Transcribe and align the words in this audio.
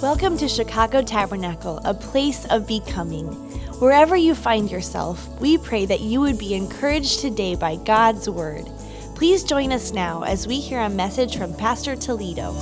Welcome 0.00 0.38
to 0.38 0.46
Chicago 0.46 1.02
Tabernacle, 1.02 1.80
a 1.84 1.92
place 1.92 2.44
of 2.50 2.68
becoming. 2.68 3.26
Wherever 3.80 4.14
you 4.14 4.36
find 4.36 4.70
yourself, 4.70 5.28
we 5.40 5.58
pray 5.58 5.86
that 5.86 5.98
you 5.98 6.20
would 6.20 6.38
be 6.38 6.54
encouraged 6.54 7.18
today 7.18 7.56
by 7.56 7.74
God's 7.74 8.30
Word. 8.30 8.64
Please 9.16 9.42
join 9.42 9.72
us 9.72 9.92
now 9.92 10.22
as 10.22 10.46
we 10.46 10.60
hear 10.60 10.78
a 10.82 10.88
message 10.88 11.36
from 11.36 11.52
Pastor 11.52 11.96
Toledo. 11.96 12.52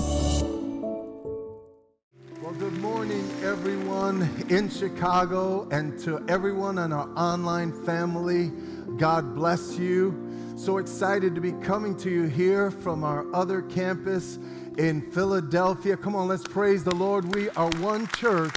Well, 2.40 2.54
good 2.58 2.78
morning, 2.78 3.30
everyone 3.42 4.30
in 4.48 4.70
Chicago, 4.70 5.68
and 5.68 5.98
to 6.04 6.24
everyone 6.30 6.78
in 6.78 6.90
our 6.90 7.10
online 7.18 7.84
family. 7.84 8.50
God 8.96 9.34
bless 9.34 9.76
you. 9.76 10.54
So 10.56 10.78
excited 10.78 11.34
to 11.34 11.42
be 11.42 11.52
coming 11.52 11.98
to 11.98 12.08
you 12.08 12.22
here 12.22 12.70
from 12.70 13.04
our 13.04 13.26
other 13.34 13.60
campus 13.60 14.38
in 14.78 15.00
Philadelphia. 15.00 15.96
Come 15.96 16.14
on, 16.14 16.28
let's 16.28 16.46
praise 16.46 16.84
the 16.84 16.94
Lord. 16.94 17.34
We 17.34 17.48
are 17.50 17.70
one 17.76 18.06
church 18.08 18.54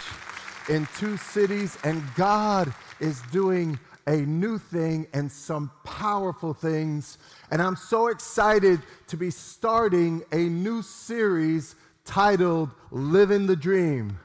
in 0.68 0.88
two 0.98 1.18
cities, 1.18 1.78
and 1.84 2.04
God 2.16 2.74
is 3.00 3.22
doing 3.32 3.80
a 4.06 4.18
new 4.18 4.58
thing 4.58 5.08
and 5.14 5.32
some 5.32 5.72
powerful 5.84 6.54
things. 6.54 7.18
And 7.52 7.62
I'm 7.62 7.76
so 7.76 8.08
excited 8.08 8.82
to 9.08 9.18
be 9.18 9.30
starting 9.32 10.24
a 10.32 10.38
new 10.38 10.82
series 10.82 11.76
titled 12.06 12.72
Living 12.92 13.48
the 13.48 13.56
Dream. 13.56 14.20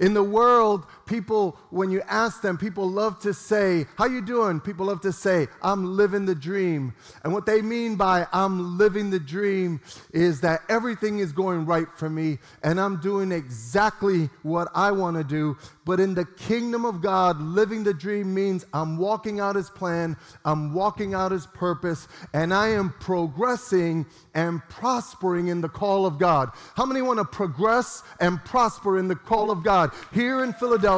In 0.00 0.14
the 0.14 0.22
world, 0.22 0.86
people, 1.06 1.56
when 1.70 1.90
you 1.90 2.02
ask 2.08 2.42
them, 2.42 2.58
people 2.58 2.90
love 2.90 3.18
to 3.20 3.32
say, 3.32 3.86
How 3.96 4.06
you 4.06 4.20
doing? 4.20 4.60
People 4.60 4.86
love 4.86 5.00
to 5.02 5.12
say, 5.12 5.48
I'm 5.62 5.96
living 5.96 6.26
the 6.26 6.34
dream. 6.34 6.94
And 7.22 7.32
what 7.32 7.46
they 7.46 7.62
mean 7.62 7.96
by 7.96 8.26
I'm 8.32 8.76
living 8.76 9.10
the 9.10 9.20
dream 9.20 9.80
is 10.12 10.40
that 10.40 10.62
everything 10.68 11.20
is 11.20 11.32
going 11.32 11.64
right 11.66 11.86
for 11.96 12.10
me 12.10 12.38
and 12.62 12.80
I'm 12.80 13.00
doing 13.00 13.32
exactly 13.32 14.28
what 14.42 14.68
I 14.74 14.90
want 14.90 15.16
to 15.16 15.24
do. 15.24 15.56
But 15.84 16.00
in 16.00 16.14
the 16.14 16.24
kingdom 16.24 16.84
of 16.84 17.00
God, 17.00 17.40
living 17.40 17.84
the 17.84 17.94
dream 17.94 18.34
means 18.34 18.66
I'm 18.72 18.98
walking 18.98 19.38
out 19.38 19.54
his 19.54 19.70
plan, 19.70 20.16
I'm 20.44 20.74
walking 20.74 21.14
out 21.14 21.30
his 21.30 21.46
purpose, 21.46 22.08
and 22.32 22.52
I 22.52 22.68
am 22.70 22.92
progressing 22.98 24.06
and 24.34 24.60
prospering 24.68 25.46
in 25.46 25.60
the 25.60 25.68
call 25.68 26.04
of 26.04 26.18
God. 26.18 26.50
How 26.74 26.84
many 26.84 27.02
want 27.02 27.20
to 27.20 27.24
progress 27.24 28.02
and 28.18 28.44
prosper 28.44 28.98
in 28.98 29.06
the 29.06 29.14
call 29.14 29.52
of 29.52 29.62
God? 29.62 29.92
Here 30.12 30.42
in 30.42 30.52
Philadelphia 30.52 30.95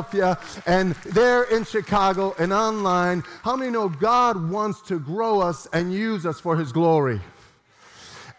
and 0.67 0.95
there 1.05 1.45
in 1.45 1.65
Chicago 1.65 2.35
and 2.39 2.53
online, 2.53 3.23
how 3.43 3.57
many 3.57 3.71
know 3.71 3.89
God 3.89 4.51
wants 4.51 4.81
to 4.83 4.99
grow 4.99 5.41
us 5.41 5.67
and 5.73 5.93
use 5.93 6.27
us 6.27 6.41
for 6.41 6.57
his 6.57 6.73
glory? 6.73 7.21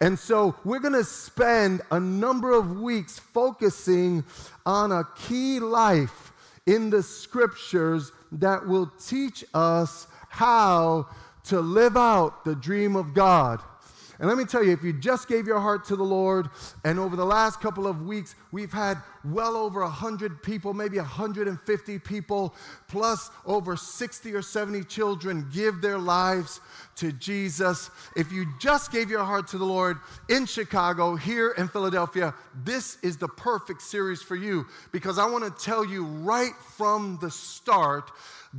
And 0.00 0.18
so 0.18 0.54
we're 0.64 0.78
going 0.78 0.94
to 0.94 1.04
spend 1.04 1.82
a 1.90 2.00
number 2.00 2.52
of 2.52 2.80
weeks 2.80 3.18
focusing 3.18 4.24
on 4.64 4.92
a 4.92 5.04
key 5.28 5.60
life 5.60 6.32
in 6.66 6.88
the 6.88 7.02
scriptures 7.02 8.12
that 8.32 8.66
will 8.66 8.90
teach 9.04 9.44
us 9.52 10.06
how 10.28 11.06
to 11.44 11.60
live 11.60 11.96
out 11.96 12.44
the 12.44 12.54
dream 12.54 12.96
of 12.96 13.12
God. 13.12 13.60
And 14.20 14.28
let 14.28 14.36
me 14.36 14.44
tell 14.44 14.62
you, 14.62 14.72
if 14.72 14.84
you 14.84 14.92
just 14.92 15.28
gave 15.28 15.46
your 15.46 15.60
heart 15.60 15.86
to 15.86 15.96
the 15.96 16.04
Lord, 16.04 16.50
and 16.84 16.98
over 16.98 17.16
the 17.16 17.24
last 17.24 17.58
couple 17.62 17.86
of 17.86 18.02
weeks, 18.02 18.34
we've 18.52 18.72
had 18.72 18.98
well 19.24 19.56
over 19.56 19.80
100 19.80 20.42
people, 20.42 20.74
maybe 20.74 20.98
150 20.98 21.98
people, 22.00 22.54
plus 22.86 23.30
over 23.46 23.76
60 23.76 24.34
or 24.34 24.42
70 24.42 24.84
children 24.84 25.48
give 25.50 25.80
their 25.80 25.96
lives 25.96 26.60
to 26.96 27.12
Jesus. 27.12 27.90
If 28.14 28.30
you 28.30 28.44
just 28.60 28.92
gave 28.92 29.08
your 29.08 29.24
heart 29.24 29.48
to 29.48 29.58
the 29.58 29.64
Lord 29.64 29.96
in 30.28 30.44
Chicago, 30.44 31.16
here 31.16 31.52
in 31.52 31.68
Philadelphia, 31.68 32.34
this 32.62 32.98
is 33.02 33.16
the 33.16 33.28
perfect 33.28 33.80
series 33.80 34.20
for 34.20 34.36
you 34.36 34.66
because 34.92 35.18
I 35.18 35.24
want 35.24 35.44
to 35.44 35.64
tell 35.64 35.82
you 35.82 36.04
right 36.04 36.52
from 36.76 37.16
the 37.22 37.30
start 37.30 38.10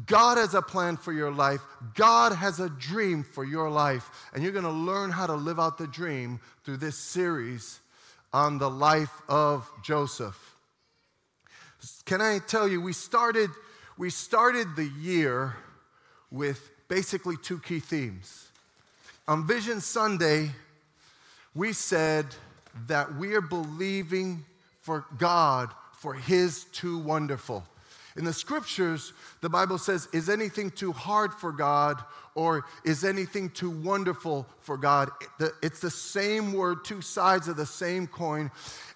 God 0.06 0.38
has 0.38 0.54
a 0.54 0.62
plan 0.62 0.96
for 0.96 1.12
your 1.12 1.32
life. 1.32 1.62
God 1.96 2.32
has 2.34 2.60
a 2.60 2.70
dream 2.70 3.24
for 3.24 3.44
your 3.44 3.70
life. 3.70 4.10
And 4.34 4.42
you're 4.42 4.54
going 4.54 4.64
to 4.64 4.72
learn 4.72 5.12
how 5.12 5.28
to 5.28 5.36
live 5.36 5.60
out 5.60 5.78
the 5.78 5.88
dream 5.88 6.40
through 6.64 6.78
this 6.78 6.98
series 6.98 7.80
on 8.32 8.58
the 8.58 8.70
life 8.70 9.22
of 9.28 9.70
Joseph. 9.84 10.56
Can 12.06 12.22
I 12.22 12.40
tell 12.40 12.68
you, 12.68 12.80
we 12.80 12.94
started, 12.94 13.50
we 13.98 14.10
started 14.10 14.76
the 14.76 14.90
year 15.00 15.56
with 16.32 16.70
basically 16.88 17.36
two 17.36 17.60
key 17.60 17.80
themes. 17.80 18.48
On 19.28 19.46
Vision 19.46 19.82
Sunday, 19.82 20.52
we 21.54 21.74
said 21.74 22.28
that 22.88 23.16
we 23.16 23.34
are 23.34 23.42
believing 23.42 24.46
for 24.82 25.06
God 25.18 25.70
for 25.94 26.14
His 26.14 26.64
too 26.66 26.98
wonderful. 26.98 27.66
In 28.18 28.26
the 28.26 28.34
scriptures, 28.34 29.14
the 29.42 29.50
Bible 29.50 29.78
says, 29.78 30.08
Is 30.14 30.30
anything 30.30 30.72
too 30.72 30.92
hard 30.92 31.34
for 31.34 31.52
God 31.52 32.04
or 32.36 32.66
is 32.84 33.04
anything 33.04 33.50
too 33.50 33.70
wonderful 33.70 34.48
for 34.60 34.78
God? 34.78 35.10
It's 35.62 35.80
the 35.80 35.92
same 35.92 36.54
word, 36.54 36.84
two 36.84 37.02
sides 37.02 37.48
of 37.48 37.58
the 37.58 37.66
same 37.66 38.08
coin. 38.08 38.52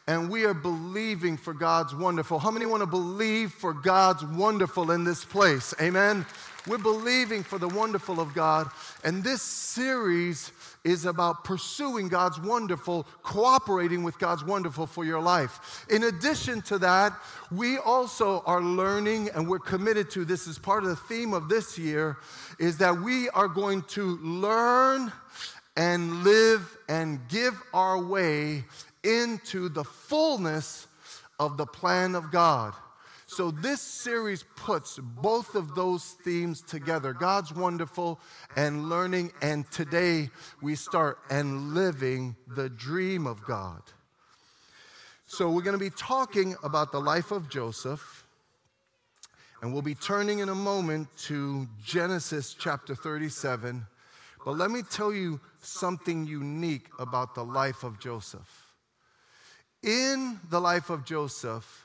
And 0.07 0.29
we 0.29 0.45
are 0.45 0.53
believing 0.53 1.37
for 1.37 1.53
God's 1.53 1.95
wonderful. 1.95 2.39
How 2.39 2.51
many 2.51 2.65
want 2.65 2.81
to 2.81 2.87
believe 2.87 3.51
for 3.51 3.73
God's 3.73 4.23
wonderful 4.23 4.91
in 4.91 5.03
this 5.03 5.25
place? 5.25 5.73
Amen. 5.81 6.25
We're 6.67 6.77
believing 6.79 7.43
for 7.43 7.59
the 7.59 7.67
wonderful 7.67 8.19
of 8.19 8.33
God. 8.33 8.69
And 9.03 9.23
this 9.23 9.41
series 9.41 10.51
is 10.83 11.05
about 11.05 11.43
pursuing 11.43 12.07
God's 12.07 12.39
wonderful, 12.39 13.05
cooperating 13.23 14.03
with 14.03 14.17
God's 14.17 14.43
wonderful 14.43 14.87
for 14.87 15.05
your 15.05 15.21
life. 15.21 15.85
In 15.89 16.03
addition 16.03 16.61
to 16.63 16.79
that, 16.79 17.13
we 17.51 17.77
also 17.77 18.41
are 18.45 18.61
learning 18.61 19.29
and 19.35 19.47
we're 19.47 19.59
committed 19.59 20.09
to 20.11 20.25
this 20.25 20.47
is 20.47 20.57
part 20.57 20.83
of 20.83 20.89
the 20.89 20.95
theme 20.95 21.33
of 21.33 21.49
this 21.49 21.77
year 21.77 22.17
is 22.59 22.77
that 22.79 22.99
we 22.99 23.29
are 23.29 23.47
going 23.47 23.83
to 23.83 24.17
learn 24.17 25.11
and 25.77 26.23
live 26.23 26.77
and 26.87 27.19
give 27.27 27.61
our 27.73 28.01
way 28.01 28.63
into 29.03 29.69
the 29.69 29.83
fullness 29.83 30.87
of 31.39 31.57
the 31.57 31.65
plan 31.65 32.15
of 32.15 32.31
God. 32.31 32.73
So, 33.35 33.51
this 33.51 33.81
series 33.81 34.45
puts 34.55 34.97
both 34.97 35.55
of 35.55 35.75
those 35.75 36.05
themes 36.23 36.61
together 36.61 37.11
God's 37.11 37.53
wonderful 37.53 38.17
and 38.55 38.87
learning. 38.87 39.33
And 39.41 39.69
today 39.71 40.29
we 40.61 40.75
start 40.75 41.19
and 41.29 41.73
living 41.73 42.37
the 42.47 42.69
dream 42.69 43.27
of 43.27 43.43
God. 43.43 43.81
So, 45.27 45.51
we're 45.51 45.63
going 45.63 45.77
to 45.77 45.83
be 45.83 45.89
talking 45.89 46.55
about 46.63 46.93
the 46.93 47.01
life 47.01 47.31
of 47.31 47.49
Joseph. 47.49 48.25
And 49.61 49.73
we'll 49.73 49.81
be 49.81 49.95
turning 49.95 50.39
in 50.39 50.47
a 50.47 50.55
moment 50.55 51.09
to 51.23 51.67
Genesis 51.83 52.55
chapter 52.57 52.95
37. 52.95 53.85
But 54.45 54.57
let 54.57 54.71
me 54.71 54.81
tell 54.81 55.13
you 55.13 55.41
something 55.61 56.25
unique 56.25 56.87
about 56.99 57.35
the 57.35 57.43
life 57.43 57.83
of 57.83 57.99
Joseph. 57.99 58.71
In 59.83 60.39
the 60.49 60.61
life 60.61 60.89
of 60.89 61.03
Joseph, 61.03 61.84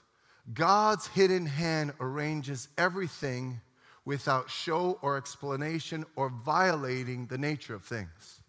God's 0.53 1.07
hidden 1.09 1.47
hand 1.47 1.93
arranges 2.01 2.69
everything 2.79 3.61
without 4.05 4.51
show 4.51 4.99
or 5.03 5.17
explanation 5.17 6.05
or 6.17 6.31
violating 6.31 7.27
the 7.27 7.39
nature 7.39 7.75
of 7.75 7.85
things. 7.85 8.41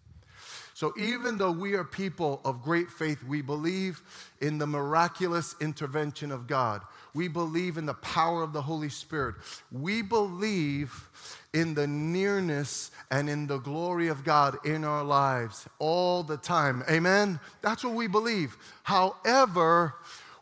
So, 0.74 0.94
even 0.97 1.38
though 1.38 1.51
we 1.51 1.75
are 1.75 1.84
people 1.84 2.41
of 2.44 2.63
great 2.63 2.90
faith, 2.90 3.24
we 3.24 3.44
believe 3.44 4.01
in 4.41 4.57
the 4.57 4.66
miraculous 4.66 5.53
intervention 5.62 6.31
of 6.31 6.47
God. 6.47 6.81
We 7.13 7.28
believe 7.28 7.78
in 7.78 7.85
the 7.85 7.94
power 7.94 8.41
of 8.41 8.51
the 8.51 8.63
Holy 8.63 8.90
Spirit. 8.90 9.35
We 9.72 10.01
believe 10.01 11.07
in 11.53 11.75
the 11.75 11.85
nearness 11.85 12.90
and 13.12 13.30
in 13.30 13.46
the 13.46 13.59
glory 13.59 14.07
of 14.07 14.24
God 14.24 14.57
in 14.66 14.84
our 14.84 15.03
lives 15.03 15.68
all 15.78 16.24
the 16.24 16.38
time. 16.38 16.84
Amen? 16.90 17.40
That's 17.62 17.84
what 17.84 17.94
we 17.94 18.07
believe. 18.07 18.57
However, 18.81 19.94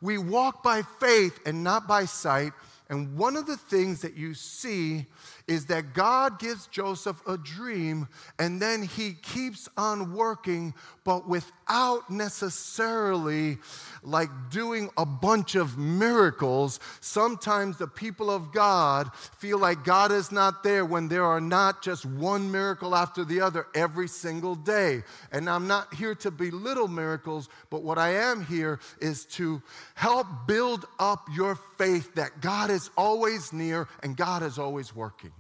we 0.02 0.18
walk 0.18 0.64
by 0.64 0.82
faith 0.82 1.40
and 1.46 1.64
not 1.64 1.88
by 1.88 2.06
sight. 2.06 2.54
And 2.90 3.18
one 3.18 3.36
of 3.36 3.46
the 3.46 3.58
things 3.58 4.02
that 4.02 4.16
you 4.16 4.34
see 4.34 5.06
is 5.50 5.66
that 5.66 5.96
God 5.96 6.38
gives 6.38 6.68
Joseph 6.68 7.20
a 7.28 7.36
dream 7.36 8.08
and 8.38 8.62
then 8.62 8.84
he 8.84 9.14
keeps 9.14 9.68
on 9.76 10.14
working, 10.14 10.76
but 11.04 11.28
without 11.28 12.08
necessarily 12.08 13.58
like 14.04 14.30
doing 14.52 14.92
a 14.96 15.08
bunch 15.08 15.56
of 15.56 15.76
miracles. 15.76 16.80
Sometimes 17.02 17.78
the 17.78 17.88
people 17.88 18.30
of 18.30 18.54
God 18.54 19.10
feel 19.16 19.58
like 19.58 19.84
God 19.84 20.12
is 20.12 20.32
not 20.32 20.62
there 20.62 20.86
when 20.86 21.08
there 21.08 21.26
are 21.26 21.42
not 21.42 21.82
just 21.82 22.06
one 22.06 22.52
miracle 22.52 22.96
after 22.96 23.26
the 23.26 23.42
other 23.42 23.66
every 23.74 24.08
single 24.08 24.54
day. 24.54 25.02
And 25.32 25.50
I'm 25.50 25.66
not 25.66 25.96
here 25.96 26.14
to 26.14 26.30
belittle 26.30 26.88
miracles, 26.88 27.50
but 27.72 27.82
what 27.82 27.98
I 27.98 28.14
am 28.14 28.46
here 28.46 28.80
is 29.02 29.26
to 29.26 29.64
help 29.96 30.28
build 30.46 30.86
up 31.00 31.28
your 31.34 31.56
faith 31.80 32.14
that 32.14 32.40
God 32.40 32.70
is 32.70 32.92
always 32.96 33.52
near 33.52 33.88
and 34.04 34.16
God 34.16 34.44
is 34.44 34.60
always 34.60 34.96
working. 34.96 35.32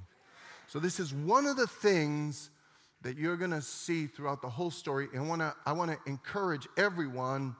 So, 0.69 0.77
this 0.77 0.99
is 0.99 1.11
one 1.11 1.47
of 1.47 1.57
the 1.57 1.65
things 1.65 2.51
that 3.01 3.17
you're 3.17 3.37
going 3.37 3.49
to 3.49 3.61
see 3.61 4.05
throughout 4.05 4.43
the 4.43 4.49
whole 4.49 4.69
story. 4.69 5.07
And 5.15 5.27
to 5.41 5.55
I 5.65 5.71
want 5.71 5.89
to 5.89 5.97
encourage 6.05 6.67
everyone 6.77 7.55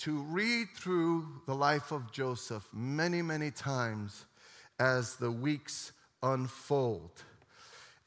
to 0.00 0.18
read 0.24 0.66
through 0.76 1.26
the 1.46 1.54
life 1.54 1.90
of 1.90 2.12
Joseph 2.12 2.68
many, 2.74 3.22
many 3.22 3.50
times 3.50 4.26
as 4.78 5.16
the 5.16 5.30
weeks 5.30 5.92
unfold. 6.22 7.22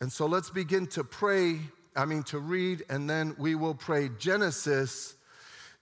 And 0.02 0.12
so 0.12 0.28
let's 0.28 0.52
begin 0.52 0.86
to 0.90 1.04
pray, 1.04 1.58
I 1.96 2.06
mean, 2.06 2.22
to 2.26 2.38
read, 2.38 2.84
and 2.92 3.10
then 3.10 3.36
we 3.40 3.56
will 3.56 3.74
pray 3.74 4.12
Genesis 4.20 5.16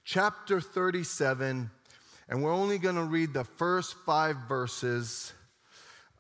chapter 0.06 0.62
37. 0.62 1.70
And 2.30 2.42
we're 2.42 2.54
only 2.54 2.78
going 2.78 2.96
to 2.96 3.04
read 3.04 3.34
the 3.34 3.44
first 3.44 3.96
five 4.06 4.38
verses. 4.48 5.34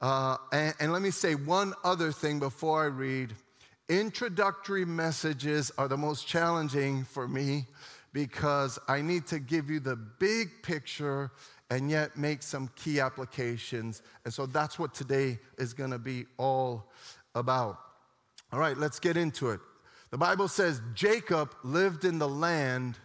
Uh, 0.05 0.37
and, 0.51 0.75
and 0.79 0.93
let 0.93 1.01
me 1.01 1.09
say 1.09 1.33
one 1.33 1.73
other 1.83 2.11
thing 2.11 2.37
before 2.37 2.83
I 2.83 2.85
read. 2.85 3.33
Introductory 3.89 4.85
messages 4.85 5.71
are 5.79 5.87
the 5.87 5.97
most 5.97 6.27
challenging 6.27 7.03
for 7.05 7.27
me 7.27 7.65
because 8.13 8.77
I 8.87 9.01
need 9.01 9.25
to 9.25 9.39
give 9.39 9.67
you 9.67 9.79
the 9.79 9.95
big 9.95 10.61
picture 10.61 11.31
and 11.71 11.89
yet 11.89 12.17
make 12.17 12.43
some 12.43 12.69
key 12.75 12.99
applications. 12.99 14.03
And 14.25 14.31
so 14.31 14.45
that's 14.45 14.77
what 14.77 14.93
today 14.93 15.39
is 15.57 15.73
going 15.73 15.89
to 15.89 15.97
be 15.97 16.27
all 16.37 16.91
about. 17.33 17.79
All 18.53 18.59
right, 18.59 18.77
let's 18.77 18.99
get 18.99 19.17
into 19.17 19.49
it. 19.49 19.59
The 20.11 20.19
Bible 20.19 20.49
says 20.49 20.83
Jacob 20.93 21.55
lived 21.63 22.05
in 22.05 22.19
the 22.19 22.29
land 22.29 22.99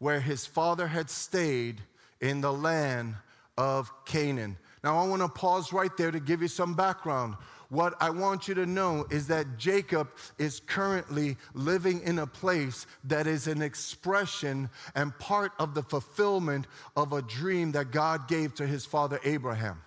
where 0.00 0.20
his 0.20 0.44
father 0.44 0.86
had 0.86 1.08
stayed 1.08 1.80
in 2.20 2.42
the 2.42 2.52
land 2.52 3.14
of 3.56 3.90
Canaan. 4.04 4.58
Now, 4.86 4.98
I 4.98 5.04
want 5.08 5.20
to 5.20 5.28
pause 5.28 5.72
right 5.72 5.90
there 5.96 6.12
to 6.12 6.20
give 6.20 6.42
you 6.42 6.46
some 6.46 6.74
background. 6.74 7.34
What 7.70 7.94
I 8.00 8.08
want 8.10 8.46
you 8.46 8.54
to 8.54 8.66
know 8.66 9.04
is 9.10 9.26
that 9.26 9.58
Jacob 9.58 10.10
is 10.38 10.60
currently 10.60 11.36
living 11.54 12.02
in 12.02 12.20
a 12.20 12.26
place 12.28 12.86
that 13.02 13.26
is 13.26 13.48
an 13.48 13.62
expression 13.62 14.70
and 14.94 15.18
part 15.18 15.50
of 15.58 15.74
the 15.74 15.82
fulfillment 15.82 16.68
of 16.94 17.12
a 17.12 17.20
dream 17.20 17.72
that 17.72 17.90
God 17.90 18.28
gave 18.28 18.54
to 18.54 18.66
his 18.68 18.86
father 18.86 19.18
Abraham. 19.24 19.82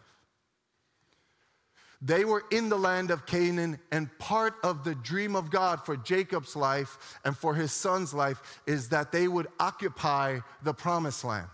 They 2.02 2.26
were 2.26 2.44
in 2.52 2.68
the 2.68 2.78
land 2.78 3.10
of 3.10 3.26
Canaan, 3.26 3.80
and 3.94 4.10
part 4.20 4.56
of 4.66 4.84
the 4.84 4.96
dream 4.96 5.34
of 5.34 5.50
God 5.50 5.86
for 5.86 5.96
Jacob's 5.96 6.58
life 6.58 7.18
and 7.24 7.38
for 7.38 7.56
his 7.56 7.72
son's 7.72 8.14
life 8.14 8.62
is 8.68 8.90
that 8.90 9.14
they 9.14 9.30
would 9.30 9.48
occupy 9.62 10.40
the 10.62 10.74
promised 10.74 11.24
land. 11.24 11.48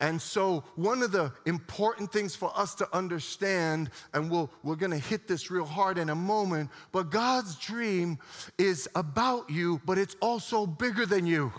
And 0.00 0.22
so, 0.22 0.62
one 0.76 1.02
of 1.02 1.10
the 1.10 1.32
important 1.44 2.12
things 2.12 2.36
for 2.36 2.56
us 2.56 2.76
to 2.76 2.88
understand, 2.96 3.90
and 4.14 4.30
we'll, 4.30 4.48
we're 4.62 4.76
gonna 4.76 4.98
hit 4.98 5.26
this 5.26 5.50
real 5.50 5.64
hard 5.64 5.98
in 5.98 6.10
a 6.10 6.14
moment, 6.14 6.70
but 6.92 7.10
God's 7.10 7.56
dream 7.56 8.18
is 8.58 8.88
about 8.94 9.50
you, 9.50 9.80
but 9.84 9.98
it's 9.98 10.14
also 10.20 10.66
bigger 10.66 11.04
than 11.04 11.26
you. 11.26 11.52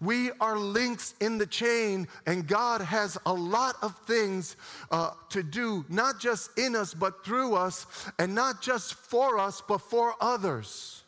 We 0.00 0.30
are 0.40 0.56
links 0.56 1.14
in 1.18 1.38
the 1.38 1.46
chain, 1.46 2.06
and 2.26 2.46
God 2.46 2.82
has 2.82 3.18
a 3.26 3.32
lot 3.32 3.76
of 3.82 3.98
things 4.06 4.56
uh, 4.90 5.10
to 5.30 5.42
do, 5.42 5.86
not 5.88 6.20
just 6.20 6.56
in 6.58 6.76
us, 6.76 6.94
but 6.94 7.24
through 7.24 7.54
us, 7.54 7.86
and 8.18 8.34
not 8.34 8.62
just 8.62 8.94
for 8.94 9.38
us, 9.38 9.62
but 9.66 9.78
for 9.78 10.14
others. 10.20 11.02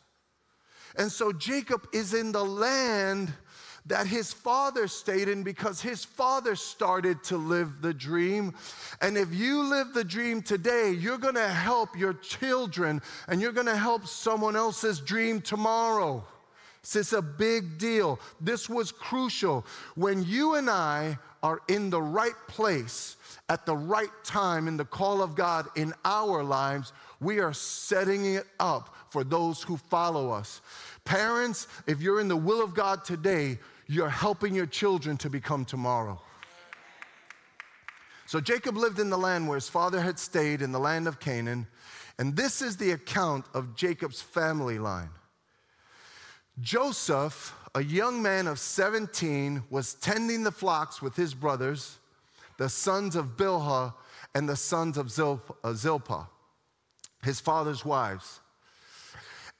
And 0.97 1.09
so 1.09 1.31
Jacob 1.31 1.87
is 1.93 2.13
in 2.13 2.33
the 2.33 2.43
land 2.43 3.33
that 3.87 4.07
his 4.07 4.31
father 4.31 4.87
stayed 4.87 5.27
in 5.27 5.43
because 5.43 5.81
his 5.81 6.05
father 6.05 6.55
started 6.55 7.23
to 7.23 7.37
live 7.37 7.81
the 7.81 7.93
dream. 7.93 8.53
And 9.01 9.17
if 9.17 9.33
you 9.33 9.63
live 9.63 9.93
the 9.93 10.03
dream 10.03 10.41
today, 10.41 10.91
you're 10.91 11.17
gonna 11.17 11.49
help 11.49 11.97
your 11.97 12.13
children 12.13 13.01
and 13.27 13.41
you're 13.41 13.51
gonna 13.51 13.75
help 13.75 14.05
someone 14.05 14.55
else's 14.55 14.99
dream 14.99 15.41
tomorrow. 15.41 16.23
So 16.83 16.99
it's 16.99 17.13
a 17.13 17.21
big 17.21 17.77
deal. 17.77 18.19
This 18.39 18.67
was 18.67 18.91
crucial. 18.91 19.65
When 19.95 20.23
you 20.23 20.55
and 20.55 20.69
I 20.69 21.17
are 21.43 21.61
in 21.67 21.89
the 21.89 22.01
right 22.01 22.37
place 22.47 23.17
at 23.49 23.65
the 23.65 23.75
right 23.75 24.09
time 24.23 24.67
in 24.67 24.77
the 24.77 24.85
call 24.85 25.21
of 25.21 25.35
God 25.35 25.67
in 25.75 25.93
our 26.05 26.43
lives, 26.43 26.93
we 27.19 27.39
are 27.39 27.53
setting 27.53 28.25
it 28.33 28.45
up 28.59 28.95
for 29.09 29.23
those 29.23 29.61
who 29.61 29.77
follow 29.77 30.31
us. 30.31 30.61
Parents, 31.03 31.67
if 31.87 32.01
you're 32.01 32.19
in 32.19 32.27
the 32.27 32.35
will 32.35 32.63
of 32.63 32.73
God 32.73 33.03
today, 33.03 33.59
you're 33.91 34.09
helping 34.09 34.55
your 34.55 34.65
children 34.65 35.17
to 35.17 35.29
become 35.29 35.65
tomorrow. 35.65 36.21
So 38.25 38.39
Jacob 38.39 38.77
lived 38.77 38.99
in 38.99 39.09
the 39.09 39.17
land 39.17 39.49
where 39.49 39.57
his 39.57 39.67
father 39.67 39.99
had 39.99 40.17
stayed, 40.17 40.61
in 40.61 40.71
the 40.71 40.79
land 40.79 41.09
of 41.09 41.19
Canaan. 41.19 41.67
And 42.17 42.33
this 42.33 42.61
is 42.61 42.77
the 42.77 42.91
account 42.91 43.45
of 43.53 43.75
Jacob's 43.75 44.21
family 44.21 44.79
line. 44.79 45.09
Joseph, 46.61 47.53
a 47.75 47.83
young 47.83 48.21
man 48.21 48.47
of 48.47 48.59
17, 48.59 49.63
was 49.69 49.95
tending 49.95 50.43
the 50.43 50.51
flocks 50.51 51.01
with 51.01 51.17
his 51.17 51.33
brothers, 51.33 51.97
the 52.57 52.69
sons 52.69 53.17
of 53.17 53.35
Bilhah 53.35 53.93
and 54.33 54.47
the 54.47 54.55
sons 54.55 54.97
of 54.97 55.07
uh, 55.19 55.73
Zilpah, 55.73 56.29
his 57.23 57.41
father's 57.41 57.83
wives. 57.83 58.40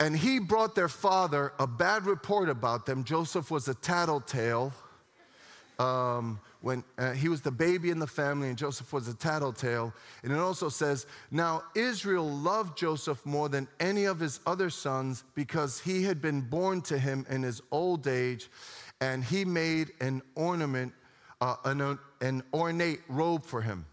And 0.02 0.18
he 0.18 0.40
brought 0.40 0.74
their 0.74 0.88
father 0.88 1.54
a 1.60 1.68
bad 1.68 2.08
report 2.08 2.50
about 2.50 2.88
them. 2.88 3.04
Joseph 3.04 3.52
was 3.52 3.68
a 3.68 3.76
tattletale. 3.76 4.74
Um, 5.78 6.40
when 6.62 6.84
uh, 6.98 7.12
he 7.12 7.30
was 7.30 7.42
the 7.42 7.52
baby 7.52 7.92
in 7.92 8.00
the 8.00 8.08
family, 8.08 8.50
and 8.50 8.58
Joseph 8.58 8.92
was 8.94 9.08
a 9.08 9.14
tattletale. 9.14 9.94
And 10.24 10.32
it 10.32 10.40
also 10.40 10.70
says, 10.70 11.06
Now 11.30 11.64
Israel 11.76 12.28
loved 12.28 12.78
Joseph 12.80 13.24
more 13.28 13.48
than 13.48 13.68
any 13.80 14.06
of 14.06 14.20
his 14.20 14.40
other 14.48 14.72
sons 14.72 15.24
because 15.36 15.80
he 15.80 16.04
had 16.04 16.20
been 16.20 16.42
born 16.42 16.82
to 16.84 16.98
him 16.98 17.26
in 17.30 17.44
his 17.44 17.62
old 17.72 18.08
age, 18.08 18.50
and 19.02 19.24
he 19.24 19.46
made 19.46 19.92
an 20.02 20.24
ornament, 20.34 20.94
uh, 21.42 21.58
an, 21.66 22.00
an 22.22 22.44
ornate 22.54 23.02
robe 23.08 23.46
for 23.46 23.62
him. 23.62 23.86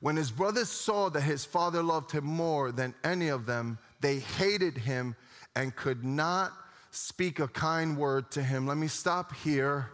When 0.00 0.16
his 0.16 0.30
brothers 0.30 0.70
saw 0.70 1.10
that 1.10 1.22
his 1.22 1.44
father 1.44 1.82
loved 1.82 2.10
him 2.12 2.24
more 2.24 2.72
than 2.72 2.94
any 3.04 3.28
of 3.28 3.44
them, 3.44 3.78
they 4.00 4.18
hated 4.18 4.78
him 4.78 5.14
and 5.54 5.74
could 5.76 6.04
not 6.04 6.52
speak 6.90 7.38
a 7.38 7.48
kind 7.48 7.96
word 7.96 8.30
to 8.32 8.42
him. 8.42 8.66
Let 8.66 8.76
me 8.76 8.88
stop 8.88 9.34
here. 9.36 9.90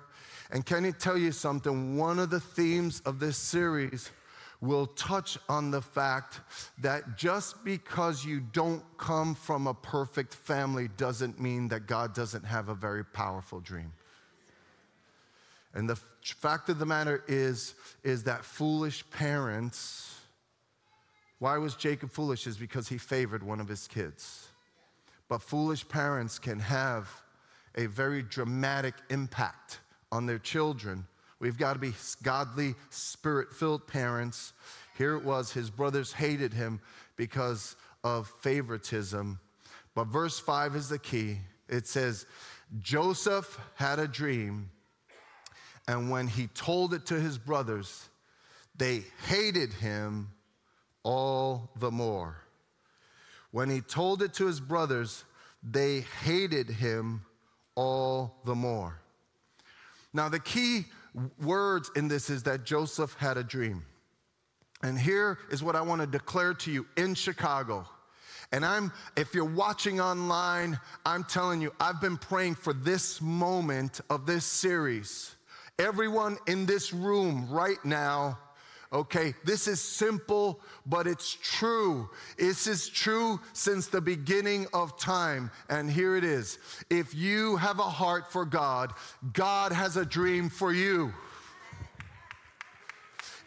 And 0.50 0.64
can 0.64 0.85
I 0.85 0.93
tell 0.93 1.19
you 1.19 1.32
something? 1.32 1.97
One 1.97 2.19
of 2.19 2.31
the 2.31 2.41
themes 2.41 3.03
of 3.05 3.19
this 3.19 3.37
series 3.37 4.11
will 4.61 4.87
touch 4.87 5.38
on 5.49 5.70
the 5.70 5.82
fact 5.82 6.41
that 6.79 7.19
just 7.19 7.62
because 7.64 8.25
you 8.25 8.41
don't 8.41 8.82
come 8.97 9.35
from 9.35 9.67
a 9.67 9.75
perfect 9.75 10.35
family 10.35 10.88
doesn't 10.97 11.41
mean 11.41 11.69
that 11.69 11.87
God 11.87 12.14
doesn't 12.14 12.44
have 12.44 12.69
a 12.69 12.75
very 12.75 13.05
powerful 13.05 13.61
dream. 13.61 13.93
And 15.75 15.91
the 15.91 15.97
fact 15.97 16.71
of 16.71 16.78
the 16.78 16.87
matter 16.87 17.23
is, 17.28 17.75
is 18.02 18.25
that 18.25 18.45
foolish 18.45 19.04
parents 19.11 20.15
why 21.38 21.59
was 21.59 21.75
Jacob 21.75 22.12
foolish? 22.12 22.47
Is 22.47 22.57
because 22.57 22.88
he 22.88 22.99
favored 22.99 23.43
one 23.43 23.61
of 23.61 23.69
his 23.69 23.87
kids. 23.87 24.49
But 25.28 25.43
foolish 25.43 25.87
parents 25.88 26.38
can 26.38 26.61
have 26.61 27.11
a 27.75 27.87
very 27.87 28.23
dramatic 28.23 28.95
impact 29.11 29.81
on 30.11 30.26
their 30.26 30.38
children. 30.38 31.07
We've 31.38 31.59
got 31.59 31.75
to 31.75 31.78
be 31.78 31.93
godly, 32.23 32.75
spirit 32.90 33.52
filled 33.52 33.87
parents. 33.87 34.52
Here 34.97 35.14
it 35.14 35.25
was, 35.25 35.52
his 35.52 35.69
brothers 35.69 36.12
hated 36.12 36.55
him 36.55 36.81
because 37.16 37.76
of 38.02 38.33
favoritism. 38.40 39.38
But 39.95 40.07
verse 40.07 40.38
5 40.38 40.76
is 40.76 40.88
the 40.88 40.99
key. 40.99 41.38
It 41.69 41.87
says, 41.87 42.25
Joseph 42.81 43.59
had 43.75 43.99
a 43.99 44.09
dream, 44.09 44.71
and 45.87 46.11
when 46.11 46.26
he 46.26 46.47
told 46.49 46.95
it 46.95 47.07
to 47.07 47.21
his 47.21 47.37
brothers, 47.37 48.09
they 48.76 49.02
hated 49.26 49.73
him 49.73 50.31
all 51.07 51.71
the 51.79 51.91
more. 51.91 52.37
When 53.53 53.71
he 53.71 53.81
told 53.81 54.23
it 54.23 54.35
to 54.35 54.47
his 54.47 54.59
brothers, 54.59 55.25
they 55.63 56.01
hated 56.25 56.69
him 56.69 57.25
all 57.77 58.41
the 58.45 58.57
more. 58.57 59.01
Now, 60.13 60.29
the 60.29 60.41
key 60.41 60.87
words 61.41 61.93
in 61.95 62.09
this 62.09 62.29
is 62.29 62.43
that 62.43 62.65
Joseph 62.65 63.15
had 63.15 63.37
a 63.37 63.45
dream. 63.45 63.85
And 64.83 64.99
here 64.99 65.39
is 65.49 65.63
what 65.63 65.77
I 65.77 65.81
want 65.81 66.01
to 66.01 66.09
declare 66.09 66.55
to 66.55 66.73
you 66.73 66.87
in 66.97 67.15
Chicago. 67.15 67.87
And 68.51 68.67
I'm, 68.67 68.93
if 69.17 69.33
you're 69.33 69.45
watching 69.45 70.01
online, 70.01 70.79
I'm 71.05 71.23
telling 71.23 71.61
you, 71.61 71.73
I've 71.79 72.01
been 72.01 72.17
praying 72.17 72.57
for 72.57 72.73
this 72.73 73.21
moment 73.21 74.01
of 74.11 74.27
this 74.27 74.45
series. 74.45 75.37
Everyone 75.79 76.37
in 76.49 76.67
this 76.67 76.93
room 76.93 77.49
right 77.49 77.83
now 77.85 78.39
Okay, 78.93 79.35
this 79.45 79.66
is 79.66 79.81
simple, 79.81 80.61
but 80.87 81.07
it's 81.07 81.37
true. 81.43 82.09
This 82.38 82.66
is 82.66 82.88
true 82.88 83.40
since 83.52 83.88
the 83.88 84.00
beginning 84.00 84.66
of 84.73 84.99
time. 84.99 85.50
And 85.69 85.90
here 85.90 86.16
it 86.16 86.25
is. 86.25 86.59
If 86.88 87.14
you 87.14 87.57
have 87.57 87.81
a 87.81 87.83
heart 87.83 88.31
for 88.31 88.45
God, 88.45 88.93
God 89.33 89.73
has 89.73 89.97
a 89.97 90.05
dream 90.05 90.49
for 90.49 90.73
you. 90.73 91.12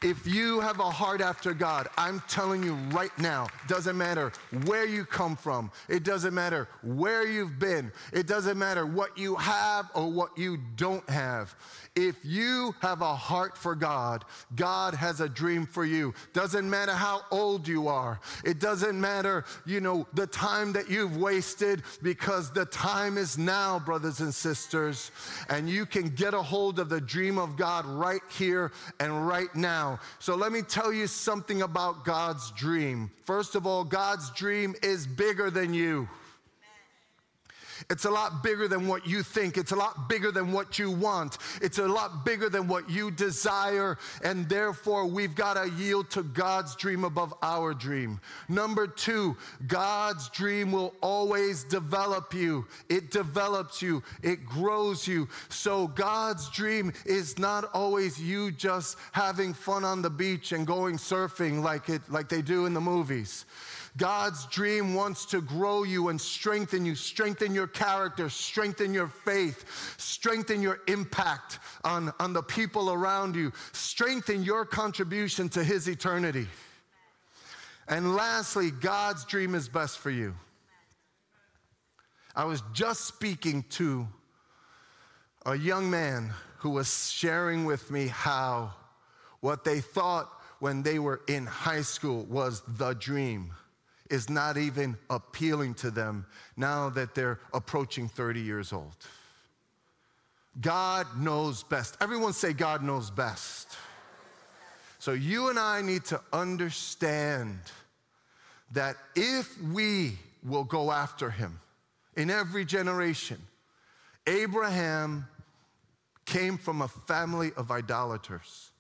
If 0.01 0.25
you 0.25 0.62
have 0.62 0.79
a 0.79 0.89
heart 0.89 1.20
after 1.20 1.53
God, 1.53 1.89
I'm 1.98 2.22
telling 2.29 2.63
you 2.63 2.75
right 2.91 3.18
now, 3.20 3.48
doesn't 3.68 3.98
matter 3.98 4.32
where 4.65 4.86
you 4.86 5.03
come 5.03 5.36
from, 5.36 5.72
it 5.89 6.03
doesn't 6.03 6.34
matter 6.34 6.70
where 6.84 7.27
you've 7.27 7.60
been, 7.60 7.91
it 8.13 8.25
doesn't 8.25 8.58
matter 8.58 8.86
what 8.86 9.18
you 9.18 9.36
have 9.36 9.89
or 9.94 10.10
what 10.10 10.38
you 10.38 10.58
don't 10.77 11.08
have. 11.10 11.53
If 11.96 12.15
you 12.24 12.75
have 12.82 13.01
a 13.01 13.15
heart 13.15 13.58
for 13.58 13.75
God, 13.75 14.24
God 14.56 14.94
has 14.94 15.20
a 15.20 15.27
dream 15.27 15.65
for 15.65 15.84
you. 15.84 16.13
Doesn't 16.32 16.70
matter 16.70 16.94
how 16.94 17.24
old 17.29 17.68
you 17.68 17.89
are. 17.89 18.22
It 18.46 18.60
doesn't 18.60 19.00
matter, 19.00 19.44
you 19.65 19.82
know, 19.82 20.08
the 20.13 20.27
time 20.27 20.72
that 20.74 20.89
you've 20.89 21.18
wasted 21.18 21.84
because 22.01 22.51
the 22.51 22.65
time 22.65 23.18
is 23.18 23.38
now, 23.38 23.79
brothers 23.79 24.22
and 24.22 24.34
sisters. 24.34 25.12
And 25.50 25.70
you 25.70 25.86
can 25.86 26.10
get 26.10 26.34
a 26.34 26.41
hold 26.41 26.79
of 26.79 26.88
the 26.88 27.01
dream 27.01 27.38
of 27.38 27.58
God 27.58 27.86
right 27.86 28.22
here 28.29 28.72
and 29.00 29.27
right 29.27 29.53
now. 29.53 29.88
So 30.19 30.36
let 30.36 30.51
me 30.51 30.62
tell 30.62 30.91
you 30.91 31.08
something 31.08 31.62
about 31.62 32.03
God's 32.05 32.51
dream. 32.51 33.10
First 33.25 33.55
of 33.55 33.65
all, 33.65 33.84
God's 33.84 34.29
dream 34.31 34.75
is 34.84 35.08
bigger 35.08 35.50
than 35.50 35.74
you. 35.74 36.10
It's 37.89 38.05
a 38.05 38.12
lot 38.12 38.43
bigger 38.43 38.67
than 38.67 38.88
what 38.88 39.07
you 39.07 39.24
think. 39.24 39.57
It's 39.57 39.71
a 39.71 39.75
lot 39.75 40.09
bigger 40.09 40.31
than 40.31 40.51
what 40.51 40.79
you 40.79 40.91
want. 40.91 41.38
It's 41.62 41.79
a 41.79 41.88
lot 41.88 42.25
bigger 42.25 42.50
than 42.50 42.67
what 42.67 42.89
you 42.89 43.12
desire. 43.12 43.98
And 44.24 44.48
therefore, 44.50 45.05
we've 45.05 45.36
got 45.36 45.53
to 45.55 45.69
yield 45.71 46.09
to 46.12 46.24
God's 46.24 46.75
dream 46.75 47.03
above 47.03 47.33
our 47.41 47.74
dream. 47.74 48.19
Number 48.48 48.88
two, 48.88 49.38
God's 49.67 50.29
dream 50.29 50.71
will 50.71 50.93
always 51.01 51.63
develop 51.63 52.33
you. 52.33 52.65
It 52.89 53.12
develops 53.12 53.81
you, 53.81 54.03
it 54.24 54.45
grows 54.45 55.07
you. 55.07 55.27
So, 55.50 55.88
God's 55.88 56.50
dream 56.50 56.93
is 57.05 57.38
not 57.39 57.69
always 57.74 58.21
you 58.21 58.51
just 58.51 58.98
having 59.12 59.53
fun 59.53 59.83
on 59.83 60.01
the 60.01 60.09
beach 60.09 60.51
and 60.51 60.65
going 60.65 60.98
surfing 60.98 61.63
like, 61.63 61.89
it, 61.89 62.01
like 62.09 62.29
they 62.29 62.41
do 62.41 62.65
in 62.65 62.74
the 62.74 62.81
movies. 62.81 63.45
God's 64.00 64.46
dream 64.46 64.96
wants 64.96 65.25
to 65.27 65.41
grow 65.41 65.84
you 65.84 66.08
and 66.08 66.20
strengthen 66.20 66.86
you, 66.86 66.96
strengthen 66.96 67.53
your 67.53 67.68
character, 67.68 68.29
strengthen 68.29 68.94
your 68.94 69.08
faith, 69.08 69.65
strengthen 69.98 70.62
your 70.62 70.79
impact 70.88 71.60
on, 71.84 72.12
on 72.18 72.32
the 72.32 72.41
people 72.41 72.91
around 72.91 73.36
you, 73.36 73.51
strengthen 73.74 74.41
your 74.41 74.65
contribution 74.65 75.50
to 75.50 75.63
His 75.63 75.88
eternity. 75.89 76.48
And 77.89 78.15
lastly, 78.15 78.72
God's 78.72 79.25
dream 79.25 79.53
is 79.53 79.68
best 79.68 80.00
for 80.00 80.10
you. 80.10 80.34
I 82.36 82.46
was 82.46 82.63
just 82.72 83.06
speaking 83.06 83.65
to 83.72 84.08
a 85.46 85.56
young 85.56 85.89
man 85.89 86.34
who 86.60 86.70
was 86.70 87.12
sharing 87.12 87.65
with 87.65 87.91
me 87.91 88.08
how 88.08 88.74
what 89.41 89.65
they 89.65 89.82
thought 89.82 90.29
when 90.60 90.84
they 90.84 91.00
were 91.00 91.22
in 91.27 91.46
high 91.46 91.82
school 91.82 92.24
was 92.25 92.62
the 92.77 92.94
dream 92.94 93.51
is 94.10 94.30
not 94.30 94.58
even 94.58 94.98
appealing 95.10 95.75
to 95.75 95.92
them 95.92 96.25
now 96.58 96.89
that 96.89 97.13
they're 97.16 97.39
approaching 97.54 98.08
30 98.08 98.42
years 98.42 98.74
old. 98.74 98.96
God 100.60 101.08
knows 101.18 101.63
best. 101.63 101.96
Everyone 102.01 102.34
say, 102.34 102.54
God 102.54 102.84
knows 102.84 103.12
best. 103.12 103.78
So 104.98 105.13
you 105.13 105.50
and 105.50 105.58
I 105.58 105.82
need 105.82 106.06
to 106.06 106.20
understand 106.34 107.60
that 108.72 108.98
if 109.16 109.62
we 109.62 110.18
will 110.44 110.63
go 110.63 110.92
after 110.92 111.30
him 111.30 111.60
in 112.18 112.30
every 112.30 112.66
generation, 112.66 113.38
Abraham 114.28 115.28
came 116.25 116.58
from 116.58 116.82
a 116.82 116.88
family 116.88 117.51
of 117.56 117.72
idolaters. 117.72 118.72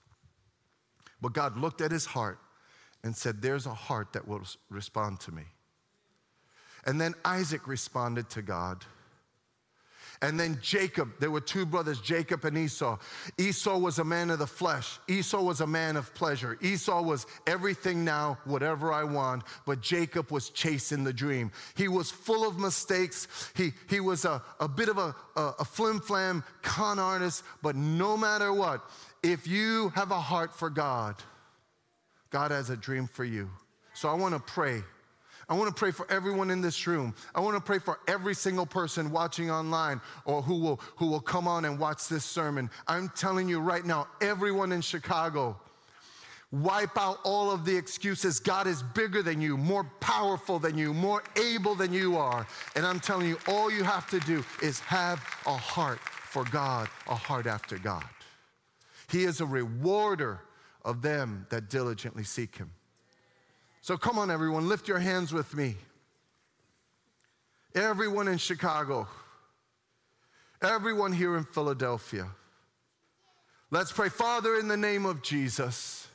But 1.21 1.33
God 1.33 1.57
looked 1.57 1.81
at 1.81 1.91
his 1.91 2.05
heart 2.05 2.39
and 3.03 3.15
said, 3.15 3.41
There's 3.41 3.65
a 3.65 3.73
heart 3.73 4.13
that 4.13 4.27
will 4.27 4.41
respond 4.69 5.19
to 5.21 5.31
me. 5.31 5.43
And 6.85 6.99
then 6.99 7.13
Isaac 7.25 7.67
responded 7.67 8.29
to 8.31 8.41
God. 8.41 8.85
And 10.21 10.37
then 10.37 10.59
Jacob, 10.61 11.13
there 11.19 11.31
were 11.31 11.39
two 11.39 11.65
brothers, 11.65 12.01
Jacob 12.01 12.43
and 12.43 12.57
Esau. 12.57 12.97
Esau 13.37 13.77
was 13.77 13.99
a 13.99 14.03
man 14.03 14.29
of 14.29 14.39
the 14.39 14.47
flesh. 14.47 14.99
Esau 15.07 15.41
was 15.41 15.61
a 15.61 15.67
man 15.67 15.95
of 15.95 16.13
pleasure. 16.13 16.57
Esau 16.61 17.01
was 17.01 17.25
everything 17.47 18.03
now, 18.03 18.37
whatever 18.43 18.91
I 18.91 19.05
want. 19.05 19.43
But 19.65 19.79
Jacob 19.79 20.29
was 20.29 20.49
chasing 20.49 21.05
the 21.05 21.13
dream. 21.13 21.51
He 21.75 21.87
was 21.87 22.11
full 22.11 22.45
of 22.45 22.59
mistakes. 22.59 23.29
He, 23.55 23.71
he 23.89 24.01
was 24.01 24.25
a, 24.25 24.41
a 24.59 24.67
bit 24.67 24.89
of 24.89 24.97
a, 24.97 25.15
a, 25.37 25.53
a 25.59 25.65
flim 25.65 26.01
flam 26.01 26.43
con 26.63 26.99
artist. 26.99 27.43
But 27.61 27.77
no 27.77 28.17
matter 28.17 28.51
what, 28.51 28.83
if 29.23 29.47
you 29.47 29.89
have 29.95 30.11
a 30.11 30.19
heart 30.19 30.53
for 30.53 30.69
God, 30.69 31.15
God 32.29 32.51
has 32.51 32.69
a 32.69 32.77
dream 32.77 33.07
for 33.07 33.25
you. 33.25 33.49
So 33.93 34.09
I 34.09 34.13
want 34.13 34.33
to 34.33 34.39
pray. 34.39 34.81
I 35.49 35.55
want 35.55 35.67
to 35.67 35.77
pray 35.77 35.89
for 35.89 36.05
everyone 36.11 36.51
in 36.51 36.61
this 36.61 36.85
room. 36.85 37.15
I 37.33 37.39
want 37.39 37.55
to 37.55 37.61
pray 37.61 37.79
for 37.79 37.99
every 38.07 38.35
single 38.35 38.67
person 38.67 39.09
watching 39.09 39.49
online 39.49 39.99
or 40.25 40.43
who 40.43 40.59
will, 40.59 40.79
who 40.95 41.07
will 41.07 41.19
come 41.19 41.47
on 41.47 41.65
and 41.65 41.79
watch 41.79 42.07
this 42.07 42.23
sermon. 42.23 42.69
I'm 42.87 43.09
telling 43.15 43.49
you 43.49 43.59
right 43.59 43.83
now, 43.83 44.07
everyone 44.21 44.71
in 44.71 44.81
Chicago, 44.81 45.57
wipe 46.51 46.97
out 46.97 47.17
all 47.23 47.49
of 47.49 47.65
the 47.65 47.75
excuses. 47.75 48.39
God 48.39 48.67
is 48.67 48.83
bigger 48.83 49.23
than 49.23 49.41
you, 49.41 49.57
more 49.57 49.85
powerful 49.99 50.59
than 50.59 50.77
you, 50.77 50.93
more 50.93 51.23
able 51.35 51.73
than 51.73 51.93
you 51.93 52.17
are. 52.17 52.45
And 52.75 52.85
I'm 52.85 52.99
telling 52.99 53.27
you, 53.27 53.39
all 53.47 53.71
you 53.71 53.83
have 53.83 54.07
to 54.11 54.19
do 54.21 54.43
is 54.61 54.79
have 54.81 55.19
a 55.47 55.57
heart 55.57 55.99
for 55.99 56.43
God, 56.45 56.89
a 57.07 57.15
heart 57.15 57.47
after 57.47 57.79
God. 57.79 58.05
He 59.09 59.23
is 59.23 59.41
a 59.41 59.45
rewarder 59.45 60.41
of 60.83 61.01
them 61.01 61.45
that 61.49 61.69
diligently 61.69 62.23
seek 62.23 62.57
him. 62.57 62.71
So 63.81 63.97
come 63.97 64.17
on, 64.17 64.29
everyone, 64.29 64.67
lift 64.67 64.87
your 64.87 64.99
hands 64.99 65.33
with 65.33 65.55
me. 65.55 65.75
Everyone 67.75 68.27
in 68.27 68.37
Chicago, 68.37 69.07
everyone 70.61 71.13
here 71.13 71.37
in 71.37 71.43
Philadelphia. 71.43 72.27
Let's 73.71 73.91
pray. 73.91 74.09
Father, 74.09 74.55
in 74.55 74.67
the 74.67 74.77
name 74.77 75.05
of 75.05 75.21
Jesus, 75.21 76.07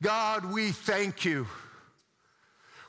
God, 0.00 0.52
we 0.52 0.70
thank 0.70 1.24
you. 1.24 1.46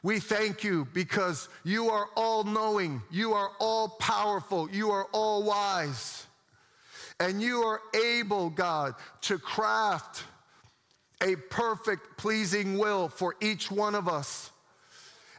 We 0.03 0.19
thank 0.19 0.63
you 0.63 0.87
because 0.93 1.47
you 1.63 1.89
are 1.89 2.07
all 2.15 2.43
knowing, 2.43 3.01
you 3.09 3.33
are 3.33 3.51
all 3.59 3.87
powerful, 3.87 4.69
you 4.69 4.91
are 4.91 5.05
all 5.13 5.43
wise, 5.43 6.27
and 7.19 7.41
you 7.41 7.61
are 7.61 7.81
able, 7.95 8.49
God, 8.49 8.95
to 9.21 9.39
craft 9.39 10.25
a 11.23 11.35
perfect, 11.35 12.17
pleasing 12.17 12.77
will 12.77 13.07
for 13.07 13.35
each 13.41 13.71
one 13.71 13.95
of 13.95 14.07
us. 14.07 14.51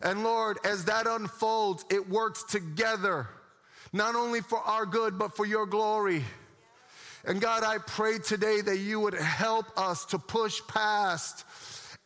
And 0.03 0.25
Lord, 0.25 0.59
as 0.65 0.87
that 0.87 1.07
unfolds, 1.07 1.85
it 1.91 2.09
works 2.09 2.43
together, 2.43 3.29
not 3.93 4.17
only 4.17 4.41
for 4.41 4.59
our 4.59 4.87
good, 4.87 5.19
but 5.19 5.37
for 5.37 5.47
your 5.47 5.67
glory. 5.67 6.25
And 7.25 7.41
God, 7.41 7.63
I 7.63 7.79
pray 7.79 8.19
today 8.19 8.61
that 8.61 8.79
you 8.79 8.99
would 9.01 9.15
help 9.15 9.67
us 9.79 10.05
to 10.07 10.19
push 10.19 10.61
past 10.67 11.45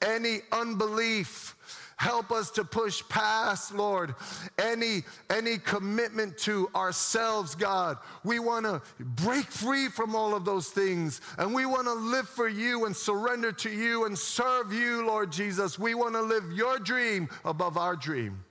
any 0.03 0.41
unbelief 0.53 1.57
Help 1.99 2.31
us 2.31 2.53
to 2.53 2.65
push 2.65 3.03
past, 3.09 3.75
Lord, 3.75 4.15
any, 4.57 5.03
any 5.31 5.59
commitment 5.59 6.39
to 6.39 6.71
ourselves, 6.73 7.57
God. 7.57 7.99
We 8.23 8.39
want 8.39 8.67
to 8.67 8.81
break 9.01 9.47
free 9.47 9.89
from 9.89 10.15
all 10.15 10.33
of 10.33 10.45
those 10.45 10.69
things 10.69 11.21
and 11.39 11.53
we 11.53 11.67
want 11.67 11.89
to 11.89 11.95
live 11.95 12.29
for 12.29 12.49
you 12.49 12.87
and 12.87 12.97
surrender 12.97 13.51
to 13.51 13.71
you 13.71 14.05
and 14.05 14.17
serve 14.17 14.73
you, 14.73 15.05
Lord 15.09 15.33
Jesus. 15.33 15.77
We 15.77 15.97
want 15.97 16.15
to 16.15 16.23
live 16.23 16.53
your 16.53 16.79
dream 16.79 17.29
above 17.45 17.77
our 17.77 17.97
dream. 17.97 18.45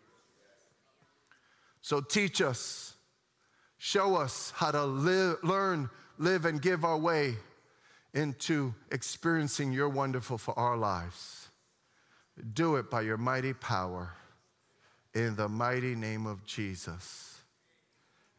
So 1.79 2.01
teach 2.01 2.41
us, 2.41 2.95
show 3.77 4.17
us 4.17 4.51
how 4.57 4.71
to 4.71 4.83
live, 4.83 5.37
learn, 5.41 5.89
live, 6.17 6.43
and 6.43 6.61
give 6.61 6.83
our 6.83 6.97
way 6.97 7.37
into 8.13 8.73
experiencing 8.91 9.71
your 9.71 9.87
wonderful 9.87 10.37
for 10.37 10.57
our 10.59 10.75
lives. 10.75 11.36
Do 12.53 12.75
it 12.75 12.89
by 12.89 13.01
your 13.01 13.17
mighty 13.17 13.53
power 13.53 14.13
in 15.13 15.35
the 15.35 15.49
mighty 15.49 15.95
name 15.95 16.25
of 16.25 16.45
Jesus. 16.45 17.39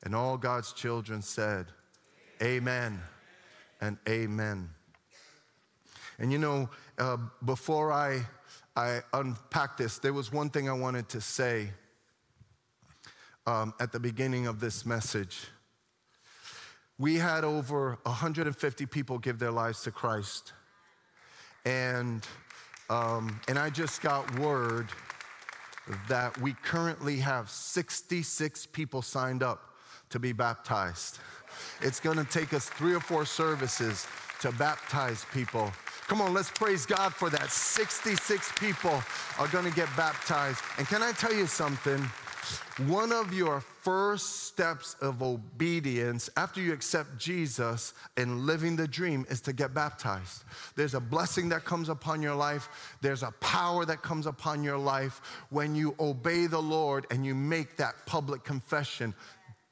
And 0.05 0.15
all 0.15 0.37
God's 0.37 0.73
children 0.73 1.23
said, 1.23 1.67
Amen 2.43 3.01
and 3.81 3.99
amen. 4.09 4.71
And 6.19 6.33
you 6.33 6.39
know, 6.39 6.71
uh, 6.99 7.17
before 7.45 7.93
I, 7.93 8.23
I 8.77 9.01
unpack 9.13 9.77
this, 9.77 9.99
there 9.99 10.13
was 10.13 10.33
one 10.33 10.51
thing 10.51 10.69
I 10.69 10.73
wanted 10.73 11.09
to 11.11 11.21
say 11.21 11.71
um, 13.47 13.73
at 13.81 13.93
the 13.93 14.01
beginning 14.01 14.47
of 14.47 14.61
this 14.61 14.85
message. 14.85 15.47
We 16.99 17.17
had 17.17 17.45
over 17.45 17.99
150 18.03 18.87
people 18.87 19.19
give 19.19 19.39
their 19.39 19.53
lives 19.53 19.83
to 19.83 19.91
Christ. 19.91 20.53
And 21.65 22.27
um, 22.91 23.41
and 23.49 23.59
I 23.59 23.71
just 23.71 24.03
got 24.03 24.39
word 24.39 24.89
that 26.09 26.39
we 26.41 26.55
currently 26.63 27.17
have 27.17 27.51
66 27.51 28.67
people 28.67 29.03
signed 29.03 29.43
up 29.43 29.75
to 30.11 30.19
be 30.19 30.33
baptized. 30.33 31.19
It's 31.81 32.01
gonna 32.01 32.25
take 32.25 32.53
us 32.53 32.69
three 32.69 32.95
or 32.95 33.01
four 33.01 33.25
services 33.25 34.07
to 34.41 34.53
baptize 34.53 35.25
people. 35.33 35.73
Come 36.07 36.21
on, 36.23 36.33
let's 36.33 36.51
praise 36.51 36.87
God 36.87 37.13
for 37.13 37.29
that. 37.31 37.51
66 37.51 38.53
people 38.59 39.03
are 39.39 39.49
to 39.65 39.71
get 39.71 39.89
baptized. 39.97 40.63
And 40.79 40.87
can 40.87 41.03
I 41.03 41.13
tell 41.13 41.35
you 41.35 41.47
something? 41.47 42.03
One 42.87 43.11
of 43.11 43.33
your 43.33 43.61
first 43.61 44.45
steps 44.45 44.95
of 45.01 45.21
obedience 45.21 46.31
after 46.37 46.61
you 46.61 46.73
accept 46.73 47.19
Jesus 47.19 47.93
and 48.17 48.43
living 48.43 48.77
the 48.77 48.87
dream 48.87 49.27
is 49.29 49.41
to 49.43 49.53
get 49.53 49.75
baptized. 49.75 50.45
There's 50.77 50.95
a 50.95 51.01
blessing 51.01 51.49
that 51.49 51.65
comes 51.65 51.89
upon 51.89 52.23
your 52.23 52.37
life, 52.37 52.97
there's 53.01 53.25
a 53.25 53.33
power 53.41 53.85
that 53.85 54.03
comes 54.03 54.27
upon 54.27 54.63
your 54.63 54.79
life 54.79 55.21
when 55.51 55.75
you 55.75 55.97
obey 55.99 56.47
the 56.47 56.63
Lord 56.63 57.07
and 57.11 57.27
you 57.27 57.35
make 57.35 57.77
that 57.79 57.95
public 58.07 58.45
confession 58.45 59.13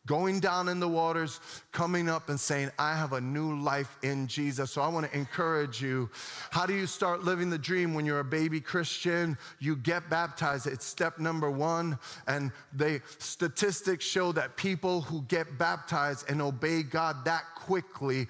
going 0.07 0.41
down 0.41 0.69
in 0.69 0.81
the 0.81 0.89
waters, 0.89 1.41
coming 1.73 2.09
up 2.09 2.29
and 2.29 2.39
saying, 2.39 2.71
I 2.79 2.97
have 2.97 3.13
a 3.13 3.21
new 3.21 3.61
life 3.61 3.99
in 4.03 4.27
Jesus. 4.27 4.71
So 4.71 4.81
I 4.81 4.89
want 4.89 5.11
to 5.11 5.17
encourage 5.17 5.83
you. 5.83 6.09
How 6.51 6.65
do 6.65 6.75
you 6.75 6.87
start 6.87 7.25
living 7.25 7.51
the 7.51 7.59
dream 7.59 7.93
when 7.93 8.07
you're 8.07 8.21
a 8.21 8.25
baby 8.25 8.61
Christian? 8.61 9.37
You 9.59 9.77
get 9.77 10.09
baptized. 10.09 10.67
It's 10.67 10.87
step 10.87 11.19
number 11.19 11.51
one. 11.51 11.99
And 12.27 12.53
the 12.73 13.03
statistics 13.19 14.05
show 14.05 14.33
that 14.33 14.57
people 14.57 15.03
who 15.03 15.23
get 15.23 15.59
baptized 15.59 16.31
and 16.31 16.41
obey 16.41 16.83
God 16.83 17.25
that 17.25 17.43
quickly, 17.57 18.29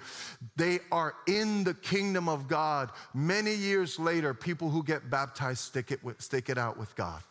they 0.55 0.79
are 0.91 1.13
in 1.27 1.63
the 1.63 1.75
kingdom 1.75 2.27
of 2.27 2.47
God. 2.47 2.91
Many 3.13 3.53
years 3.53 3.99
later, 3.99 4.33
people 4.33 4.69
who 4.69 4.83
get 4.83 5.09
baptized 5.09 5.59
stick 5.59 5.91
it, 5.91 5.99
stick 6.17 6.49
it 6.49 6.57
out 6.57 6.77
with 6.77 6.95
God. 6.95 7.21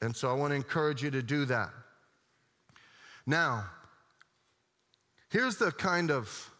And 0.00 0.14
so 0.14 0.30
I 0.30 0.32
want 0.34 0.50
to 0.52 0.54
encourage 0.56 1.02
you 1.02 1.10
to 1.10 1.22
do 1.22 1.44
that. 1.46 1.70
Now, 3.26 3.64
here's 5.30 5.56
the 5.56 5.72
kind 5.72 6.10
of 6.10 6.50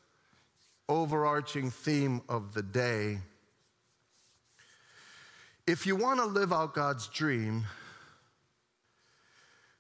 overarching 0.89 1.71
theme 1.71 2.23
of 2.29 2.55
the 2.55 2.63
day. 2.63 3.19
If 5.67 5.87
you 5.87 5.97
want 5.97 6.21
to 6.21 6.27
live 6.27 6.53
out 6.53 6.75
God's 6.75 7.09
dream, 7.09 7.67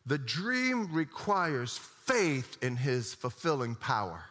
the 0.04 0.18
dream 0.18 0.92
requires 0.92 1.78
faith 2.04 2.56
in 2.62 2.76
his 2.76 3.14
fulfilling 3.14 3.74
power. 3.74 4.24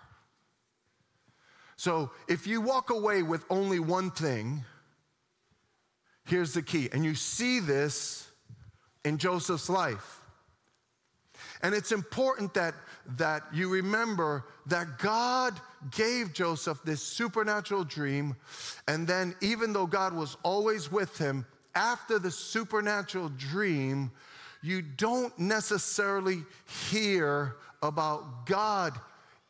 So 1.75 2.11
if 2.29 2.47
you 2.47 2.61
walk 2.61 2.89
away 2.89 3.21
with 3.21 3.43
only 3.49 3.79
one 3.79 4.11
thing, 4.11 4.63
here's 6.25 6.53
the 6.53 6.61
key. 6.61 6.89
And 6.93 7.03
you 7.03 7.15
see 7.15 7.59
this 7.59 8.29
in 9.03 9.17
Joseph's 9.17 9.69
life. 9.69 10.21
And 11.65 11.73
it's 11.73 11.91
important 11.91 12.53
that, 12.53 12.75
that 13.17 13.41
you 13.51 13.69
remember 13.69 14.45
that 14.67 14.99
God 14.99 15.59
gave 15.89 16.31
Joseph 16.31 16.79
this 16.85 17.01
supernatural 17.01 17.83
dream. 17.83 18.35
And 18.87 19.07
then, 19.07 19.35
even 19.41 19.73
though 19.73 19.87
God 19.87 20.13
was 20.13 20.37
always 20.43 20.91
with 20.91 21.17
him, 21.17 21.43
after 21.73 22.19
the 22.19 22.29
supernatural 22.29 23.29
dream, 23.29 24.11
you 24.61 24.83
don't 24.83 25.37
necessarily 25.39 26.43
hear 26.91 27.55
about 27.81 28.45
God 28.45 28.93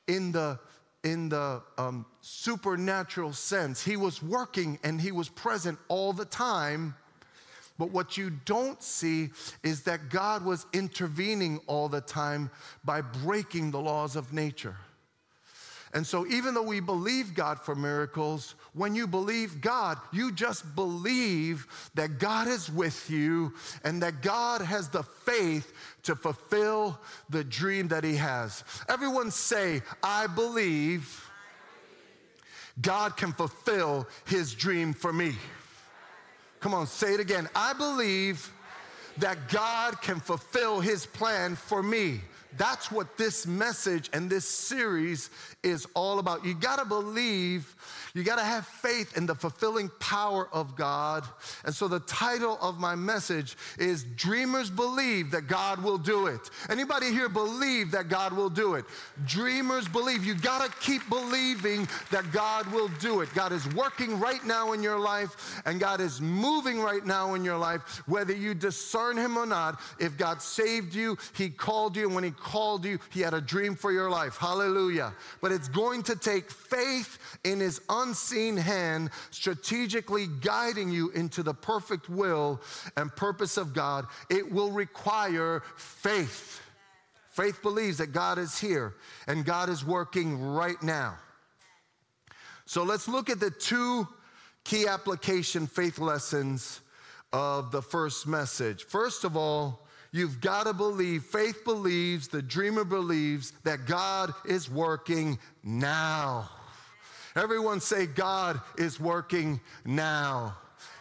in 0.08 0.32
the 0.32 0.58
in 1.04 1.28
the 1.28 1.62
um, 1.78 2.06
supernatural 2.22 3.34
sense. 3.34 3.84
He 3.84 3.98
was 3.98 4.24
working 4.24 4.80
and 4.86 5.02
he 5.02 5.12
was 5.12 5.28
present 5.28 5.78
all 5.90 6.14
the 6.14 6.24
time, 6.24 6.96
but 7.78 7.92
what 7.92 8.18
you 8.18 8.32
don't 8.46 8.82
see 8.82 9.30
is 9.64 9.84
that 9.84 10.10
God 10.10 10.46
was 10.46 10.66
intervening 10.74 11.60
all 11.68 11.90
the 11.90 12.02
time 12.02 12.50
by 12.84 13.02
breaking 13.02 13.72
the 13.72 13.82
laws 13.82 14.16
of 14.16 14.34
nature. 14.34 14.78
And 15.94 16.06
so, 16.06 16.28
even 16.28 16.54
though 16.54 16.62
we 16.62 16.82
believe 16.82 17.34
God 17.34 17.58
for 17.62 17.74
miracles, 17.74 18.56
when 18.74 18.96
you 18.96 19.08
believe 19.08 19.62
God, 19.62 19.98
you 20.12 20.34
just 20.34 20.76
believe 20.76 21.68
that 21.96 22.20
God 22.20 22.50
is 22.50 22.70
with 22.70 23.10
you 23.10 23.54
and 23.86 24.04
that 24.04 24.22
God 24.22 24.60
has 24.60 24.90
the 24.90 25.04
faith 25.04 25.72
to 26.04 26.14
fulfill 26.14 27.00
the 27.30 27.46
dream 27.46 27.88
that 27.88 28.04
He 28.04 28.16
has. 28.18 28.66
Everyone 28.90 29.32
say, 29.32 29.82
I 30.04 30.28
believe 30.28 31.32
God 32.82 33.16
can 33.16 33.32
fulfill 33.32 34.06
His 34.26 34.54
dream 34.54 34.92
for 34.92 35.14
me. 35.14 35.36
Come 36.66 36.74
on, 36.74 36.88
say 36.88 37.14
it 37.14 37.20
again. 37.20 37.48
I 37.56 37.74
believe 37.74 38.52
that 39.20 39.50
God 39.50 40.02
can 40.02 40.20
fulfill 40.20 40.80
his 40.80 41.06
plan 41.06 41.56
for 41.56 41.84
me. 41.84 42.22
That's 42.58 42.92
what 42.92 43.18
this 43.18 43.46
message 43.46 44.10
and 44.14 44.30
this 44.30 44.48
series 44.48 45.30
is 45.64 45.88
all 45.94 46.20
about. 46.20 46.46
You 46.46 46.54
gotta 46.54 46.86
believe, 46.86 47.76
you 48.14 48.24
gotta 48.24 48.44
have 48.44 48.66
faith 48.66 49.18
in 49.18 49.26
the 49.26 49.36
fulfilling 49.36 49.90
power 50.00 50.48
of 50.54 50.76
God. 50.76 51.26
And 51.66 51.74
so 51.74 51.88
the 51.88 52.00
title 52.02 52.58
of 52.62 52.80
my 52.80 52.96
message 52.96 53.58
is 53.78 54.04
Dreamers 54.16 54.70
Believe 54.70 55.32
That 55.32 55.48
God 55.48 55.84
Will 55.84 55.98
Do 55.98 56.28
It. 56.28 56.50
Anybody 56.70 57.12
here 57.12 57.30
believe 57.30 57.92
that 57.92 58.10
God 58.10 58.34
will 58.34 58.50
do 58.50 58.76
it? 58.76 58.86
Dreamers 59.26 59.88
believe. 59.88 60.24
You 60.24 60.36
gotta 60.36 60.72
keep 60.82 61.08
believing 61.10 61.88
that 62.12 62.32
God 62.32 62.68
will 62.72 62.90
do 63.00 63.22
it. 63.22 63.34
God 63.34 63.52
is 63.52 63.68
working 63.74 64.20
right 64.20 64.46
now 64.46 64.74
in 64.74 64.82
your 64.82 65.00
life, 65.00 65.62
and 65.66 65.80
God 65.80 66.00
is 66.00 66.22
moving 66.22 66.80
right 66.80 67.06
now 67.06 67.34
in 67.34 67.44
your 67.44 67.58
life, 67.58 68.02
whether 68.08 68.34
you 68.34 68.54
discern 68.54 69.18
Him 69.18 69.38
or 69.38 69.46
not. 69.46 69.80
If 70.00 70.18
God 70.18 70.42
saved 70.42 70.94
you, 70.94 71.18
He 71.34 71.50
called 71.50 71.96
you, 71.96 72.06
and 72.06 72.16
when 72.16 72.24
He 72.24 72.32
called 72.46 72.86
you, 72.86 73.00
He 73.12 73.22
had 73.22 73.34
a 73.34 73.42
dream 73.42 73.76
for 73.76 73.92
your 73.92 74.10
life. 74.10 74.38
Hallelujah. 74.38 75.14
But 75.42 75.52
it's 75.52 75.68
going 75.68 76.04
to 76.04 76.16
take 76.16 76.52
faith 76.52 77.18
in 77.44 77.60
His 77.60 77.82
unseen 77.90 78.56
hand, 78.56 79.10
strategically 79.32 80.28
guiding 80.42 80.92
you 80.92 81.10
into 81.12 81.42
the 81.42 81.56
perfect 81.56 82.08
will 82.08 82.62
and 82.96 83.14
purpose 83.16 83.58
of 83.58 83.74
God. 83.74 84.06
It 84.30 84.52
will 84.52 84.72
require 84.72 85.64
faith. 85.76 86.62
Faith 87.32 87.62
believes 87.64 87.98
that 87.98 88.14
God 88.14 88.38
is 88.38 88.60
here 88.60 88.94
and 89.28 89.44
God 89.44 89.68
is 89.68 89.84
working 89.84 90.40
right 90.40 90.82
now. 90.82 91.18
So 92.66 92.84
let's 92.84 93.08
look 93.08 93.30
at 93.30 93.40
the 93.40 93.52
two 93.52 94.08
key 94.64 94.88
application 94.88 95.66
faith 95.66 95.98
lessons 95.98 96.82
of 97.34 97.72
the 97.72 97.82
first 97.82 98.28
message. 98.28 98.86
First 98.86 99.24
of 99.24 99.36
all, 99.36 99.85
You've 100.16 100.40
got 100.40 100.66
to 100.66 100.72
believe, 100.72 101.26
faith 101.26 101.66
believes, 101.66 102.30
the 102.30 102.42
dreamer 102.42 102.86
believes 102.86 103.52
that 103.66 103.86
God 103.86 104.34
is 104.46 104.72
working 104.72 105.38
now. 105.62 106.50
Everyone 107.36 107.82
say, 107.82 108.06
God 108.06 108.62
is 108.78 108.98
working 108.98 109.60
now. 109.84 110.56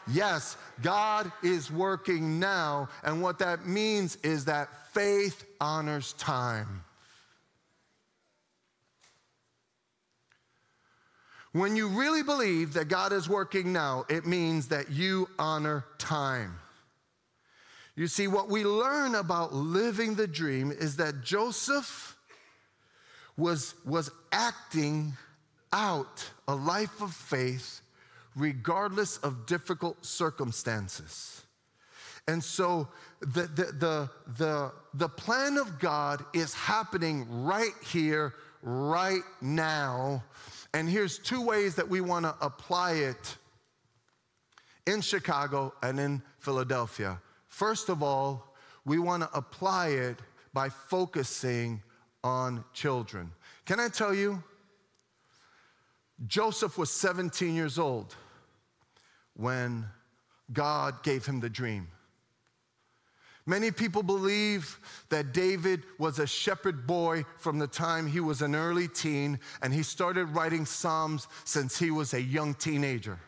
Yes, 0.09 0.57
God 0.83 1.31
is 1.45 1.71
working 1.71 2.41
now. 2.41 2.89
And 3.05 3.23
what 3.23 3.39
that 3.39 3.69
means 3.69 4.17
is 4.25 4.47
that 4.47 4.93
faith 4.93 5.45
honors 5.61 6.15
time. 6.15 6.83
When 11.53 11.77
you 11.77 11.87
really 11.87 12.25
believe 12.25 12.73
that 12.73 12.89
God 12.89 13.13
is 13.13 13.29
working 13.29 13.73
now, 13.73 14.07
it 14.09 14.27
means 14.27 14.67
that 14.71 14.91
you 14.91 15.29
honor 15.39 15.85
time. 15.99 16.57
You 17.97 18.09
see, 18.09 18.27
what 18.27 18.49
we 18.49 18.65
learn 18.65 19.15
about 19.15 19.55
living 19.55 20.17
the 20.17 20.27
dream 20.27 20.73
is 20.73 20.97
that 20.97 21.23
Joseph 21.23 22.17
was, 23.37 23.75
was 23.85 24.11
acting 24.33 25.13
out 25.73 26.29
a 26.49 26.55
life 26.55 27.01
of 27.01 27.13
faith 27.13 27.81
regardless 28.37 29.19
of 29.19 29.47
difficult 29.47 30.05
circumstances. 30.05 31.43
And 32.27 32.43
so 32.43 32.89
the, 33.21 33.43
the, 33.43 33.65
the, 33.79 34.11
the, 34.39 34.73
the 34.95 35.09
plan 35.09 35.59
of 35.59 35.79
God 35.79 36.25
is 36.33 36.55
happening 36.55 37.27
right 37.45 37.75
here, 37.85 38.35
right 38.63 39.23
now. 39.41 40.25
And 40.73 40.89
here's 40.89 41.19
two 41.19 41.43
ways 41.43 41.77
that 41.77 41.89
we 41.89 42.01
want 42.01 42.25
to 42.25 42.35
apply 42.41 42.93
it 42.93 43.37
in 44.87 45.01
Chicago 45.01 45.75
and 45.83 46.01
in 46.01 46.23
Philadelphia. 46.39 47.21
First 47.55 47.89
of 47.89 48.03
all, 48.03 48.53
we 48.85 48.99
want 48.99 49.23
to 49.23 49.31
apply 49.33 49.91
it 49.91 50.19
by 50.53 50.69
focusing 50.69 51.81
on 52.25 52.65
children. 52.73 53.31
Can 53.65 53.79
I 53.79 53.87
tell 53.87 54.13
you? 54.13 54.43
Joseph 56.27 56.77
was 56.77 56.91
17 56.91 57.55
years 57.55 57.79
old 57.79 58.17
when 59.35 59.87
God 60.53 61.05
gave 61.05 61.27
him 61.27 61.39
the 61.39 61.49
dream. 61.49 61.87
Many 63.47 63.71
people 63.71 64.03
believe 64.03 64.81
that 65.11 65.33
David 65.33 65.85
was 65.97 66.19
a 66.19 66.27
shepherd 66.27 66.89
boy 66.89 67.25
from 67.39 67.61
the 67.61 67.69
time 67.69 68.09
he 68.09 68.19
was 68.19 68.43
an 68.43 68.57
early 68.57 68.89
teen, 68.89 69.39
and 69.63 69.73
he 69.73 69.85
started 69.85 70.25
writing 70.25 70.67
Psalms 70.67 71.29
since 71.45 71.79
he 71.79 71.93
was 71.93 72.15
a 72.15 72.21
young 72.21 72.55
teenager. 72.55 73.21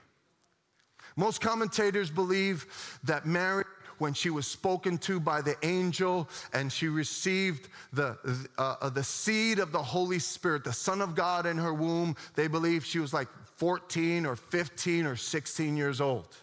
Most 1.15 1.41
commentators 1.41 2.11
believe 2.11 2.99
that 3.05 3.25
Mary 3.25 3.65
when 3.99 4.15
she 4.15 4.31
was 4.31 4.47
spoken 4.47 4.99
to 4.99 5.21
by 5.21 5.41
the 5.41 5.57
angel 5.63 6.29
and 6.53 6.73
she 6.73 6.89
received 6.89 7.69
the, 7.93 8.17
uh, 8.59 8.91
the 8.91 9.05
seed 9.05 9.59
of 9.59 9.73
the 9.73 9.83
Holy 9.83 10.19
Spirit, 10.19 10.65
the 10.65 10.73
Son 10.73 11.01
of 11.01 11.15
God 11.15 11.47
in 11.47 11.59
her 11.59 11.75
womb. 11.75 12.17
They 12.35 12.49
believe 12.49 12.85
she 12.85 12.99
was 12.99 13.13
like 13.13 13.29
14 13.57 14.27
or 14.27 14.37
15 14.37 15.07
or 15.07 15.17
16 15.17 15.77
years 15.77 16.01
old. 16.01 16.37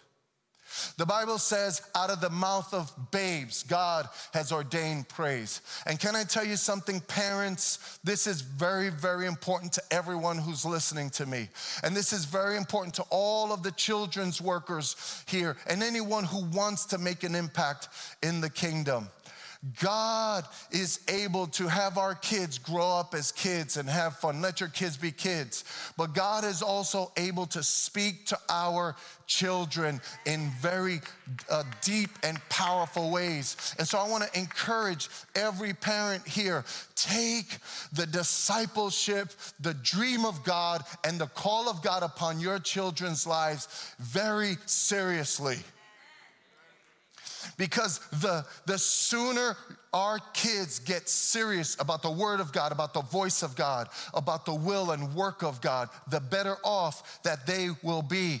The 0.96 1.06
Bible 1.06 1.38
says, 1.38 1.82
out 1.94 2.10
of 2.10 2.20
the 2.20 2.30
mouth 2.30 2.72
of 2.72 2.92
babes, 3.10 3.62
God 3.62 4.08
has 4.32 4.52
ordained 4.52 5.08
praise. 5.08 5.60
And 5.86 5.98
can 5.98 6.16
I 6.16 6.24
tell 6.24 6.44
you 6.44 6.56
something, 6.56 7.00
parents? 7.00 7.98
This 8.04 8.26
is 8.26 8.40
very, 8.40 8.90
very 8.90 9.26
important 9.26 9.72
to 9.74 9.82
everyone 9.90 10.38
who's 10.38 10.64
listening 10.64 11.10
to 11.10 11.26
me. 11.26 11.48
And 11.82 11.96
this 11.96 12.12
is 12.12 12.24
very 12.24 12.56
important 12.56 12.94
to 12.94 13.04
all 13.10 13.52
of 13.52 13.62
the 13.62 13.72
children's 13.72 14.40
workers 14.40 15.22
here 15.26 15.56
and 15.66 15.82
anyone 15.82 16.24
who 16.24 16.44
wants 16.46 16.84
to 16.86 16.98
make 16.98 17.24
an 17.24 17.34
impact 17.34 17.88
in 18.22 18.40
the 18.40 18.50
kingdom. 18.50 19.08
God 19.80 20.44
is 20.70 21.00
able 21.08 21.46
to 21.48 21.68
have 21.68 21.96
our 21.96 22.14
kids 22.14 22.58
grow 22.58 22.86
up 22.86 23.14
as 23.14 23.32
kids 23.32 23.78
and 23.78 23.88
have 23.88 24.16
fun. 24.18 24.42
Let 24.42 24.60
your 24.60 24.68
kids 24.68 24.98
be 24.98 25.10
kids. 25.10 25.64
But 25.96 26.12
God 26.14 26.44
is 26.44 26.60
also 26.60 27.12
able 27.16 27.46
to 27.46 27.62
speak 27.62 28.26
to 28.26 28.38
our 28.50 28.94
children 29.26 30.02
in 30.26 30.50
very 30.60 31.00
uh, 31.50 31.64
deep 31.82 32.10
and 32.22 32.38
powerful 32.50 33.10
ways. 33.10 33.74
And 33.78 33.88
so 33.88 33.98
I 33.98 34.06
want 34.08 34.24
to 34.24 34.38
encourage 34.38 35.08
every 35.34 35.72
parent 35.72 36.26
here 36.28 36.64
take 36.94 37.58
the 37.92 38.06
discipleship, 38.06 39.30
the 39.60 39.74
dream 39.74 40.24
of 40.24 40.44
God, 40.44 40.82
and 41.04 41.18
the 41.18 41.26
call 41.26 41.68
of 41.68 41.82
God 41.82 42.02
upon 42.02 42.38
your 42.38 42.58
children's 42.58 43.26
lives 43.26 43.92
very 43.98 44.56
seriously. 44.66 45.58
Because 47.56 47.98
the, 48.20 48.44
the 48.66 48.78
sooner 48.78 49.56
our 49.92 50.18
kids 50.32 50.80
get 50.80 51.08
serious 51.08 51.76
about 51.78 52.02
the 52.02 52.10
Word 52.10 52.40
of 52.40 52.52
God, 52.52 52.72
about 52.72 52.94
the 52.94 53.02
voice 53.02 53.42
of 53.42 53.54
God, 53.54 53.88
about 54.12 54.44
the 54.44 54.54
will 54.54 54.90
and 54.90 55.14
work 55.14 55.42
of 55.42 55.60
God, 55.60 55.88
the 56.08 56.20
better 56.20 56.56
off 56.64 57.22
that 57.22 57.46
they 57.46 57.68
will 57.82 58.02
be. 58.02 58.40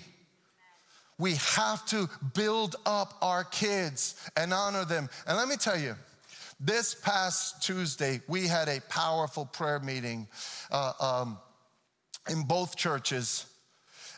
We 1.16 1.34
have 1.36 1.86
to 1.86 2.10
build 2.34 2.74
up 2.84 3.14
our 3.22 3.44
kids 3.44 4.16
and 4.36 4.52
honor 4.52 4.84
them. 4.84 5.08
And 5.28 5.36
let 5.36 5.46
me 5.46 5.54
tell 5.54 5.78
you, 5.78 5.94
this 6.58 6.94
past 6.94 7.62
Tuesday, 7.62 8.20
we 8.26 8.48
had 8.48 8.68
a 8.68 8.80
powerful 8.88 9.44
prayer 9.44 9.78
meeting 9.78 10.26
uh, 10.72 10.92
um, 10.98 11.38
in 12.28 12.42
both 12.42 12.74
churches. 12.74 13.46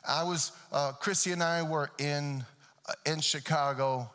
I 0.09 0.22
was, 0.22 0.53
uh, 0.72 0.92
Chrissy 0.92 1.33
and 1.33 1.42
I 1.42 1.62
were 1.62 1.90
in, 1.99 2.44
uh, 2.88 2.92
in 3.05 3.20
Chicago 3.20 4.11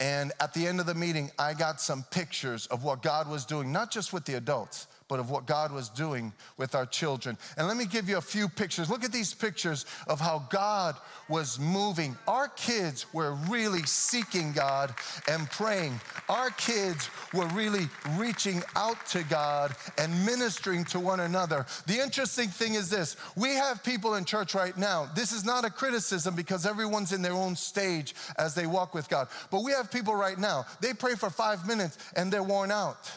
and 0.00 0.32
at 0.40 0.54
the 0.54 0.66
end 0.66 0.80
of 0.80 0.86
the 0.86 0.94
meeting, 0.94 1.30
I 1.38 1.52
got 1.52 1.80
some 1.80 2.04
pictures 2.10 2.66
of 2.66 2.82
what 2.82 3.02
God 3.02 3.28
was 3.28 3.44
doing, 3.44 3.70
not 3.70 3.90
just 3.90 4.14
with 4.14 4.24
the 4.24 4.34
adults, 4.34 4.86
but 5.10 5.18
of 5.18 5.28
what 5.28 5.44
God 5.44 5.72
was 5.72 5.88
doing 5.88 6.32
with 6.56 6.76
our 6.76 6.86
children. 6.86 7.36
And 7.58 7.66
let 7.66 7.76
me 7.76 7.84
give 7.84 8.08
you 8.08 8.16
a 8.16 8.22
few 8.22 8.48
pictures. 8.48 8.88
Look 8.88 9.02
at 9.02 9.10
these 9.10 9.34
pictures 9.34 9.84
of 10.06 10.20
how 10.20 10.46
God 10.50 10.94
was 11.28 11.58
moving. 11.58 12.16
Our 12.28 12.46
kids 12.46 13.12
were 13.12 13.34
really 13.48 13.82
seeking 13.82 14.52
God 14.52 14.94
and 15.28 15.50
praying. 15.50 16.00
Our 16.28 16.50
kids 16.50 17.10
were 17.34 17.48
really 17.48 17.88
reaching 18.16 18.62
out 18.76 19.04
to 19.06 19.24
God 19.24 19.74
and 19.98 20.24
ministering 20.24 20.84
to 20.86 21.00
one 21.00 21.20
another. 21.20 21.66
The 21.88 21.98
interesting 21.98 22.48
thing 22.48 22.74
is 22.74 22.88
this 22.88 23.16
we 23.36 23.50
have 23.50 23.82
people 23.82 24.14
in 24.14 24.24
church 24.24 24.54
right 24.54 24.78
now. 24.78 25.10
This 25.16 25.32
is 25.32 25.44
not 25.44 25.64
a 25.64 25.70
criticism 25.70 26.36
because 26.36 26.64
everyone's 26.64 27.12
in 27.12 27.20
their 27.20 27.32
own 27.32 27.56
stage 27.56 28.14
as 28.38 28.54
they 28.54 28.68
walk 28.68 28.94
with 28.94 29.08
God. 29.08 29.26
But 29.50 29.64
we 29.64 29.72
have 29.72 29.90
people 29.90 30.14
right 30.14 30.38
now, 30.38 30.66
they 30.80 30.94
pray 30.94 31.16
for 31.16 31.30
five 31.30 31.66
minutes 31.66 31.98
and 32.14 32.32
they're 32.32 32.44
worn 32.44 32.70
out 32.70 33.10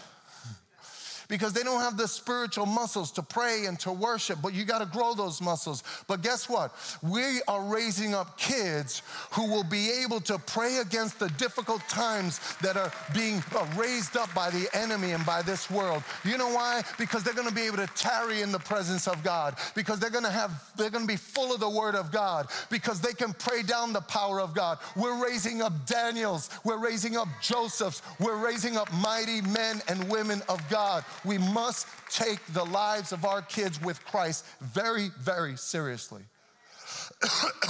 because 1.34 1.52
they 1.52 1.64
don't 1.64 1.82
have 1.82 1.98
the 1.98 2.08
spiritual 2.08 2.68
muscles 2.68 3.12
to 3.12 3.24
pray 3.24 3.66
and 3.66 3.80
to 3.80 3.92
worship, 3.92 4.38
but 4.40 4.54
you 4.54 4.64
got 4.66 4.78
to 4.78 4.86
grow 4.86 5.16
those 5.16 5.42
muscles. 5.42 5.84
But 6.08 6.22
guess 6.22 6.48
what? 6.48 6.76
We 7.02 7.42
are 7.48 7.64
raising 7.64 8.14
up 8.14 8.38
kids 8.38 9.02
who 9.32 9.48
will 9.48 9.64
be 9.64 9.90
able 10.04 10.22
to 10.22 10.38
pray 10.38 10.78
against 10.78 11.18
the 11.18 11.30
difficult 11.30 11.82
times 11.90 12.40
that 12.58 12.78
are 12.78 12.92
being 13.16 13.42
uh, 13.56 13.66
raised 13.76 14.16
up 14.16 14.32
by 14.36 14.52
the 14.52 14.70
enemy 14.76 15.14
and 15.14 15.26
by 15.26 15.42
this 15.42 15.72
world. 15.72 16.04
You 16.24 16.38
know 16.38 16.50
why? 16.50 16.84
Because 17.00 17.24
they're 17.24 17.34
going 17.34 17.50
to 17.50 17.56
be 17.56 17.64
able 17.64 17.78
to 17.78 17.88
tarry 17.96 18.44
in 18.44 18.52
the 18.52 18.60
presence 18.60 19.08
of 19.08 19.24
God, 19.24 19.56
because 19.74 20.00
they're 20.00 20.12
going 20.12 20.26
to 20.26 20.30
have, 20.30 20.72
they're 20.78 20.92
going 20.92 21.08
to 21.08 21.12
be 21.12 21.18
full 21.18 21.52
of 21.52 21.60
the 21.60 21.68
word 21.68 21.96
of 21.96 22.12
God, 22.12 22.46
because 22.70 23.02
they 23.02 23.14
can 23.14 23.34
pray 23.34 23.64
down 23.64 23.92
the 23.92 24.02
power 24.02 24.40
of 24.40 24.54
God. 24.54 24.78
We're 24.96 25.20
raising 25.20 25.64
up 25.64 25.74
Daniels, 25.88 26.52
we're 26.64 26.78
raising 26.78 27.18
up 27.18 27.28
Josephs, 27.42 28.04
we're 28.20 28.38
raising 28.38 28.78
up 28.78 28.94
mighty 28.94 29.42
men 29.42 29.82
and 29.88 30.08
women 30.12 30.44
of 30.48 30.62
God 30.70 31.04
we 31.26 31.38
must 31.38 31.88
take 32.10 32.40
the 32.48 32.64
lives 32.66 33.12
of 33.12 33.26
our 33.26 33.42
kids 33.42 33.82
with 33.82 34.04
Christ 34.06 34.46
very, 34.62 35.10
very 35.20 35.58
seriously. 35.58 36.24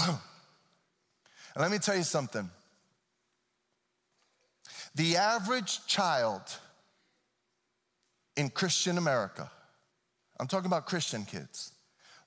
and 0.07 0.17
let 1.57 1.71
me 1.71 1.77
tell 1.77 1.95
you 1.95 2.03
something. 2.03 2.49
The 4.95 5.17
average 5.17 5.85
child 5.87 6.41
in 8.35 8.49
Christian 8.49 8.97
America, 8.97 9.49
I'm 10.39 10.47
talking 10.47 10.67
about 10.67 10.85
Christian 10.85 11.25
kids, 11.25 11.71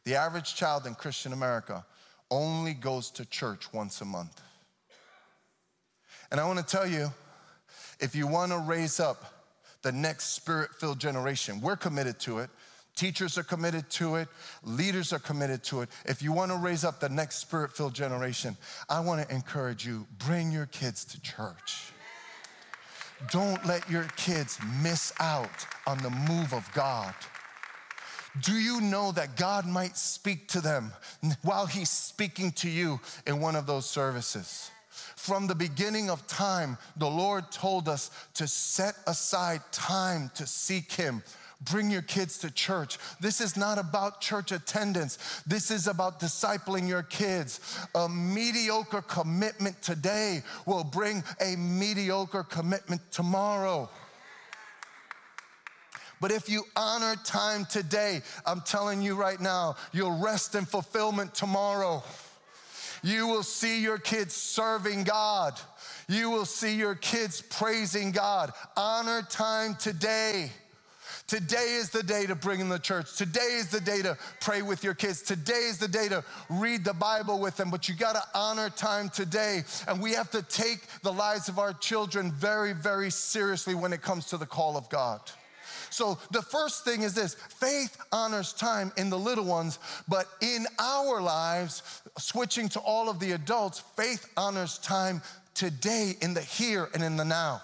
the 0.04 0.16
average 0.16 0.54
child 0.54 0.86
in 0.86 0.94
Christian 0.94 1.32
America 1.32 1.84
only 2.30 2.74
goes 2.74 3.10
to 3.12 3.24
church 3.24 3.72
once 3.72 4.00
a 4.00 4.04
month. 4.04 4.40
And 6.30 6.40
I 6.40 6.46
want 6.46 6.58
to 6.58 6.64
tell 6.64 6.86
you 6.86 7.12
if 8.00 8.14
you 8.14 8.26
want 8.26 8.52
to 8.52 8.58
raise 8.58 9.00
up 9.00 9.35
the 9.86 9.92
next 9.92 10.34
spirit 10.34 10.74
filled 10.74 10.98
generation. 10.98 11.60
We're 11.60 11.76
committed 11.76 12.18
to 12.20 12.40
it. 12.40 12.50
Teachers 12.96 13.38
are 13.38 13.44
committed 13.44 13.88
to 13.90 14.16
it. 14.16 14.26
Leaders 14.64 15.12
are 15.12 15.20
committed 15.20 15.62
to 15.64 15.82
it. 15.82 15.90
If 16.06 16.24
you 16.24 16.32
want 16.32 16.50
to 16.50 16.56
raise 16.56 16.84
up 16.84 16.98
the 16.98 17.08
next 17.08 17.36
spirit 17.36 17.70
filled 17.70 17.94
generation, 17.94 18.56
I 18.88 18.98
want 18.98 19.22
to 19.22 19.32
encourage 19.32 19.86
you 19.86 20.04
bring 20.26 20.50
your 20.50 20.66
kids 20.66 21.04
to 21.04 21.22
church. 21.22 21.92
Don't 23.30 23.64
let 23.64 23.88
your 23.88 24.08
kids 24.16 24.58
miss 24.82 25.12
out 25.20 25.64
on 25.86 25.98
the 25.98 26.10
move 26.10 26.52
of 26.52 26.68
God. 26.74 27.14
Do 28.42 28.54
you 28.54 28.80
know 28.80 29.12
that 29.12 29.36
God 29.36 29.68
might 29.68 29.96
speak 29.96 30.48
to 30.48 30.60
them 30.60 30.92
while 31.42 31.66
He's 31.66 31.90
speaking 31.90 32.50
to 32.52 32.68
you 32.68 32.98
in 33.24 33.40
one 33.40 33.54
of 33.54 33.68
those 33.68 33.88
services? 33.88 34.68
From 35.16 35.46
the 35.46 35.54
beginning 35.54 36.10
of 36.10 36.26
time, 36.26 36.78
the 36.96 37.08
Lord 37.08 37.50
told 37.50 37.88
us 37.88 38.10
to 38.34 38.46
set 38.46 38.94
aside 39.06 39.60
time 39.72 40.30
to 40.34 40.46
seek 40.46 40.92
Him. 40.92 41.22
Bring 41.62 41.90
your 41.90 42.02
kids 42.02 42.38
to 42.38 42.50
church. 42.50 42.98
This 43.18 43.40
is 43.40 43.56
not 43.56 43.78
about 43.78 44.20
church 44.20 44.52
attendance. 44.52 45.42
This 45.46 45.70
is 45.70 45.86
about 45.86 46.20
discipling 46.20 46.86
your 46.86 47.02
kids. 47.02 47.60
A 47.94 48.08
mediocre 48.08 49.00
commitment 49.00 49.80
today 49.80 50.42
will 50.66 50.84
bring 50.84 51.24
a 51.40 51.56
mediocre 51.56 52.42
commitment 52.42 53.00
tomorrow. 53.10 53.88
But 56.20 56.30
if 56.30 56.48
you 56.48 56.64
honor 56.76 57.16
time 57.24 57.66
today, 57.66 58.22
I'm 58.44 58.62
telling 58.62 59.02
you 59.02 59.14
right 59.16 59.40
now, 59.40 59.76
you'll 59.92 60.18
rest 60.18 60.54
in 60.54 60.64
fulfillment 60.64 61.34
tomorrow. 61.34 62.02
You 63.02 63.26
will 63.26 63.42
see 63.42 63.80
your 63.80 63.98
kids 63.98 64.34
serving 64.34 65.04
God. 65.04 65.58
You 66.08 66.30
will 66.30 66.44
see 66.44 66.76
your 66.76 66.94
kids 66.94 67.42
praising 67.42 68.12
God. 68.12 68.52
Honor 68.76 69.22
time 69.22 69.74
today. 69.74 70.50
Today 71.26 71.76
is 71.80 71.90
the 71.90 72.04
day 72.04 72.26
to 72.26 72.36
bring 72.36 72.60
in 72.60 72.68
the 72.68 72.78
church. 72.78 73.16
Today 73.16 73.56
is 73.58 73.68
the 73.68 73.80
day 73.80 74.00
to 74.02 74.16
pray 74.40 74.62
with 74.62 74.84
your 74.84 74.94
kids. 74.94 75.22
Today 75.22 75.66
is 75.68 75.76
the 75.76 75.88
day 75.88 76.08
to 76.08 76.22
read 76.48 76.84
the 76.84 76.94
Bible 76.94 77.40
with 77.40 77.56
them. 77.56 77.68
But 77.68 77.88
you 77.88 77.96
got 77.96 78.14
to 78.14 78.22
honor 78.38 78.70
time 78.70 79.08
today. 79.08 79.64
And 79.88 80.00
we 80.00 80.12
have 80.12 80.30
to 80.30 80.42
take 80.42 80.86
the 81.02 81.12
lives 81.12 81.48
of 81.48 81.58
our 81.58 81.72
children 81.72 82.30
very, 82.30 82.72
very 82.72 83.10
seriously 83.10 83.74
when 83.74 83.92
it 83.92 84.02
comes 84.02 84.26
to 84.26 84.36
the 84.36 84.46
call 84.46 84.76
of 84.76 84.88
God. 84.88 85.20
So 85.90 86.18
the 86.30 86.42
first 86.42 86.84
thing 86.84 87.02
is 87.02 87.14
this 87.14 87.34
faith 87.34 87.96
honors 88.12 88.52
time 88.52 88.92
in 88.96 89.10
the 89.10 89.18
little 89.18 89.44
ones, 89.44 89.78
but 90.08 90.26
in 90.40 90.66
our 90.78 91.20
lives, 91.20 92.02
switching 92.18 92.68
to 92.70 92.80
all 92.80 93.08
of 93.08 93.20
the 93.20 93.32
adults, 93.32 93.80
faith 93.96 94.26
honors 94.36 94.78
time 94.78 95.22
today 95.54 96.14
in 96.20 96.34
the 96.34 96.40
here 96.40 96.88
and 96.94 97.02
in 97.02 97.16
the 97.16 97.24
now. 97.24 97.62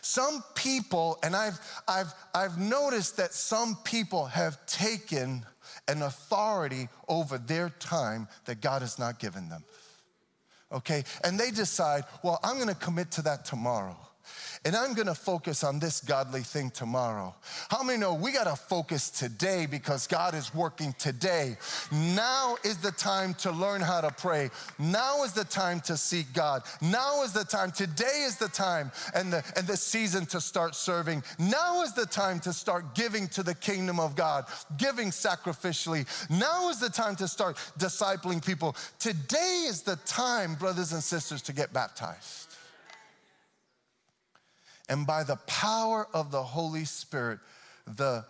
Some 0.00 0.44
people, 0.54 1.18
and 1.22 1.34
I've, 1.34 1.58
I've, 1.88 2.12
I've 2.34 2.58
noticed 2.58 3.16
that 3.16 3.32
some 3.32 3.76
people 3.84 4.26
have 4.26 4.64
taken 4.66 5.46
an 5.88 6.02
authority 6.02 6.88
over 7.08 7.38
their 7.38 7.70
time 7.70 8.28
that 8.44 8.60
God 8.60 8.82
has 8.82 8.98
not 8.98 9.18
given 9.18 9.48
them. 9.48 9.64
Okay? 10.70 11.04
And 11.24 11.40
they 11.40 11.50
decide, 11.50 12.04
well, 12.22 12.38
I'm 12.44 12.58
gonna 12.58 12.74
commit 12.74 13.10
to 13.12 13.22
that 13.22 13.44
tomorrow. 13.44 13.96
And 14.64 14.74
I'm 14.74 14.94
gonna 14.94 15.14
focus 15.14 15.62
on 15.62 15.78
this 15.78 16.00
godly 16.00 16.40
thing 16.40 16.70
tomorrow. 16.70 17.34
How 17.68 17.82
many 17.82 17.98
know 17.98 18.14
we 18.14 18.32
gotta 18.32 18.56
focus 18.56 19.10
today 19.10 19.66
because 19.66 20.06
God 20.06 20.34
is 20.34 20.54
working 20.54 20.94
today? 20.98 21.56
Now 21.92 22.56
is 22.64 22.78
the 22.78 22.92
time 22.92 23.34
to 23.34 23.50
learn 23.50 23.82
how 23.82 24.00
to 24.00 24.10
pray. 24.10 24.50
Now 24.78 25.22
is 25.24 25.32
the 25.32 25.44
time 25.44 25.80
to 25.82 25.96
seek 25.96 26.32
God. 26.32 26.62
Now 26.80 27.22
is 27.22 27.32
the 27.32 27.44
time. 27.44 27.72
Today 27.72 28.24
is 28.26 28.36
the 28.36 28.48
time 28.48 28.90
and 29.14 29.32
the, 29.32 29.44
and 29.56 29.66
the 29.66 29.76
season 29.76 30.24
to 30.26 30.40
start 30.40 30.74
serving. 30.74 31.22
Now 31.38 31.82
is 31.82 31.92
the 31.92 32.06
time 32.06 32.40
to 32.40 32.52
start 32.52 32.94
giving 32.94 33.28
to 33.28 33.42
the 33.42 33.54
kingdom 33.54 34.00
of 34.00 34.16
God, 34.16 34.46
giving 34.78 35.10
sacrificially. 35.10 36.06
Now 36.30 36.70
is 36.70 36.80
the 36.80 36.90
time 36.90 37.16
to 37.16 37.28
start 37.28 37.56
discipling 37.78 38.44
people. 38.44 38.76
Today 38.98 39.66
is 39.68 39.82
the 39.82 39.96
time, 40.06 40.54
brothers 40.54 40.92
and 40.92 41.02
sisters, 41.02 41.42
to 41.42 41.52
get 41.52 41.72
baptized. 41.72 42.53
And 44.88 45.06
by 45.06 45.24
the 45.24 45.36
power 45.46 46.06
of 46.12 46.30
the 46.30 46.42
Holy 46.42 46.84
Spirit, 46.84 47.38
the, 47.86 48.24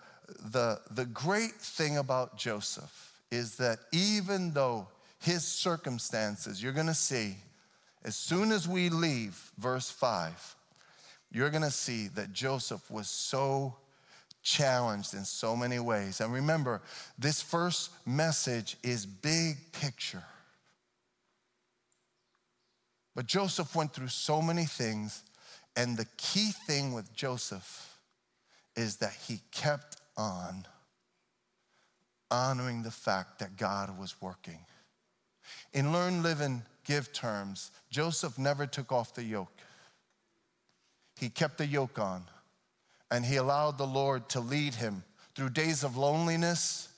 the, 0.53 0.81
the 0.91 1.05
great 1.07 1.53
thing 1.53 1.99
about 1.99 2.37
Joseph 2.37 3.13
is 3.31 3.57
that 3.57 3.79
even 3.93 4.53
though 4.53 4.87
his 5.21 5.45
circumstances, 5.45 6.63
you're 6.63 6.73
gonna 6.73 6.95
see, 6.95 7.37
as 8.05 8.15
soon 8.15 8.53
as 8.53 8.69
we 8.69 8.89
leave 8.89 9.51
verse 9.59 9.91
5, 9.91 10.57
you're 11.33 11.51
gonna 11.51 11.71
see 11.71 12.09
that 12.09 12.33
Joseph 12.33 12.89
was 12.91 13.09
so 13.09 13.75
challenged 14.43 15.15
in 15.15 15.25
so 15.25 15.57
many 15.57 15.81
ways. 15.81 16.21
And 16.21 16.33
remember, 16.33 16.83
this 17.19 17.43
first 17.43 17.91
message 18.07 18.77
is 18.83 19.07
big 19.07 19.57
picture. 19.73 20.23
But 23.17 23.27
Joseph 23.27 23.75
went 23.75 23.95
through 23.95 24.09
so 24.09 24.43
many 24.43 24.67
things 24.67 25.23
and 25.77 25.97
the 25.97 26.07
key 26.17 26.53
thing 26.67 26.93
with 26.93 27.13
Joseph 27.15 27.99
is 28.77 28.97
that 28.97 29.13
he 29.27 29.41
kept 29.51 29.97
on 30.17 30.67
honoring 32.31 32.83
the 32.83 32.91
fact 32.91 33.39
that 33.39 33.57
God 33.57 33.99
was 33.99 34.21
working. 34.21 34.61
In 35.73 35.93
Learn, 35.93 36.23
Live, 36.23 36.41
and 36.41 36.63
Give 36.85 37.13
terms, 37.13 37.71
Joseph 37.91 38.39
never 38.39 38.67
took 38.67 38.93
off 38.93 39.15
the 39.15 39.25
yoke. 39.25 39.53
He 41.19 41.31
kept 41.31 41.59
the 41.59 41.67
yoke 41.67 41.99
on 41.99 42.25
and 43.11 43.25
he 43.25 43.37
allowed 43.37 43.79
the 43.79 43.87
Lord 43.87 44.29
to 44.31 44.41
lead 44.41 44.75
him 44.75 45.03
through 45.35 45.51
days 45.51 45.83
of 45.83 45.97
loneliness, 45.97 46.89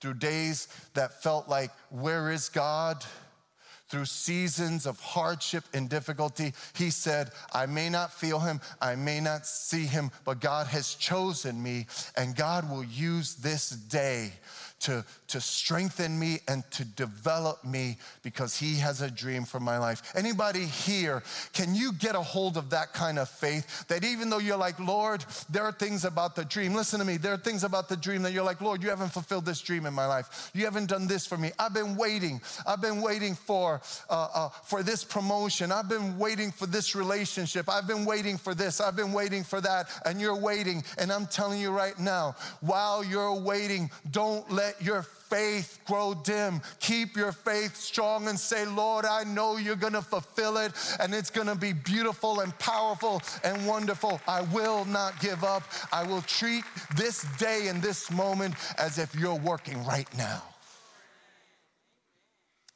through 0.00 0.14
days 0.14 0.68
that 0.94 1.22
felt 1.22 1.48
like, 1.48 1.70
Where 1.90 2.30
is 2.30 2.48
God? 2.48 3.04
Through 3.88 4.04
seasons 4.04 4.86
of 4.86 5.00
hardship 5.00 5.64
and 5.72 5.88
difficulty, 5.88 6.52
he 6.74 6.90
said, 6.90 7.30
I 7.52 7.66
may 7.66 7.88
not 7.88 8.12
feel 8.12 8.38
him, 8.38 8.60
I 8.80 8.94
may 8.94 9.20
not 9.20 9.46
see 9.46 9.86
him, 9.86 10.10
but 10.24 10.40
God 10.40 10.66
has 10.68 10.94
chosen 10.94 11.62
me, 11.62 11.86
and 12.16 12.36
God 12.36 12.70
will 12.70 12.84
use 12.84 13.34
this 13.36 13.70
day 13.70 14.32
to, 14.80 15.04
to 15.28 15.40
strengthen 15.40 16.18
me 16.18 16.38
and 16.46 16.68
to 16.70 16.84
develop 16.84 17.64
me 17.64 17.98
because 18.22 18.56
he 18.56 18.76
has 18.76 19.02
a 19.02 19.10
dream 19.10 19.44
for 19.44 19.60
my 19.60 19.78
life. 19.78 20.12
Anybody 20.14 20.64
here, 20.64 21.22
can 21.52 21.74
you 21.74 21.92
get 21.92 22.14
a 22.14 22.20
hold 22.20 22.56
of 22.56 22.70
that 22.70 22.92
kind 22.92 23.18
of 23.18 23.28
faith 23.28 23.86
that 23.88 24.04
even 24.04 24.30
though 24.30 24.38
you're 24.38 24.56
like, 24.56 24.78
Lord, 24.78 25.24
there 25.50 25.64
are 25.64 25.72
things 25.72 26.04
about 26.04 26.36
the 26.36 26.44
dream, 26.44 26.74
listen 26.74 27.00
to 27.00 27.04
me, 27.04 27.16
there 27.16 27.32
are 27.32 27.38
things 27.38 27.64
about 27.64 27.88
the 27.88 27.96
dream 27.96 28.22
that 28.22 28.32
you're 28.32 28.44
like, 28.44 28.60
Lord, 28.60 28.82
you 28.82 28.88
haven't 28.88 29.10
fulfilled 29.10 29.44
this 29.44 29.60
dream 29.60 29.86
in 29.86 29.94
my 29.94 30.06
life. 30.06 30.50
You 30.54 30.64
haven't 30.64 30.86
done 30.86 31.06
this 31.06 31.26
for 31.26 31.36
me. 31.36 31.50
I've 31.58 31.74
been 31.74 31.96
waiting. 31.96 32.40
I've 32.66 32.80
been 32.80 33.00
waiting 33.00 33.34
for, 33.34 33.80
uh, 34.08 34.28
uh, 34.32 34.48
for 34.64 34.82
this 34.82 35.02
promotion. 35.04 35.72
I've 35.72 35.88
been 35.88 36.18
waiting 36.18 36.52
for 36.52 36.66
this 36.66 36.94
relationship. 36.94 37.68
I've 37.68 37.86
been 37.86 38.04
waiting 38.04 38.38
for 38.38 38.54
this. 38.54 38.80
I've 38.80 38.96
been 38.96 39.12
waiting 39.12 39.42
for 39.42 39.60
that. 39.60 39.88
And 40.04 40.20
you're 40.20 40.36
waiting. 40.36 40.84
And 40.98 41.12
I'm 41.12 41.26
telling 41.26 41.60
you 41.60 41.70
right 41.70 41.98
now, 41.98 42.36
while 42.60 43.02
you're 43.02 43.34
waiting, 43.34 43.90
don't 44.10 44.50
let 44.50 44.67
let 44.68 44.82
your 44.82 45.02
faith 45.02 45.80
grow 45.86 46.12
dim. 46.12 46.60
Keep 46.78 47.16
your 47.16 47.32
faith 47.32 47.74
strong 47.74 48.28
and 48.28 48.38
say, 48.38 48.66
Lord, 48.66 49.06
I 49.06 49.24
know 49.24 49.56
you're 49.56 49.76
gonna 49.76 50.02
fulfill 50.02 50.58
it 50.58 50.72
and 51.00 51.14
it's 51.14 51.30
gonna 51.30 51.54
be 51.54 51.72
beautiful 51.72 52.40
and 52.40 52.56
powerful 52.58 53.22
and 53.44 53.66
wonderful. 53.66 54.20
I 54.28 54.42
will 54.42 54.84
not 54.84 55.18
give 55.20 55.42
up. 55.42 55.62
I 55.90 56.02
will 56.02 56.20
treat 56.22 56.64
this 56.96 57.24
day 57.38 57.68
and 57.68 57.80
this 57.80 58.10
moment 58.10 58.56
as 58.76 58.98
if 58.98 59.14
you're 59.14 59.38
working 59.38 59.82
right 59.86 60.08
now. 60.18 60.42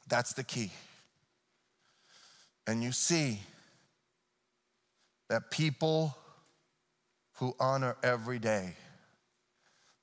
That's 0.07 0.33
the 0.33 0.43
key. 0.43 0.71
And 2.65 2.81
you 2.81 2.91
see 2.91 3.39
that 5.29 5.51
people 5.51 6.17
who 7.33 7.55
honor 7.59 7.97
every 8.01 8.39
day, 8.39 8.73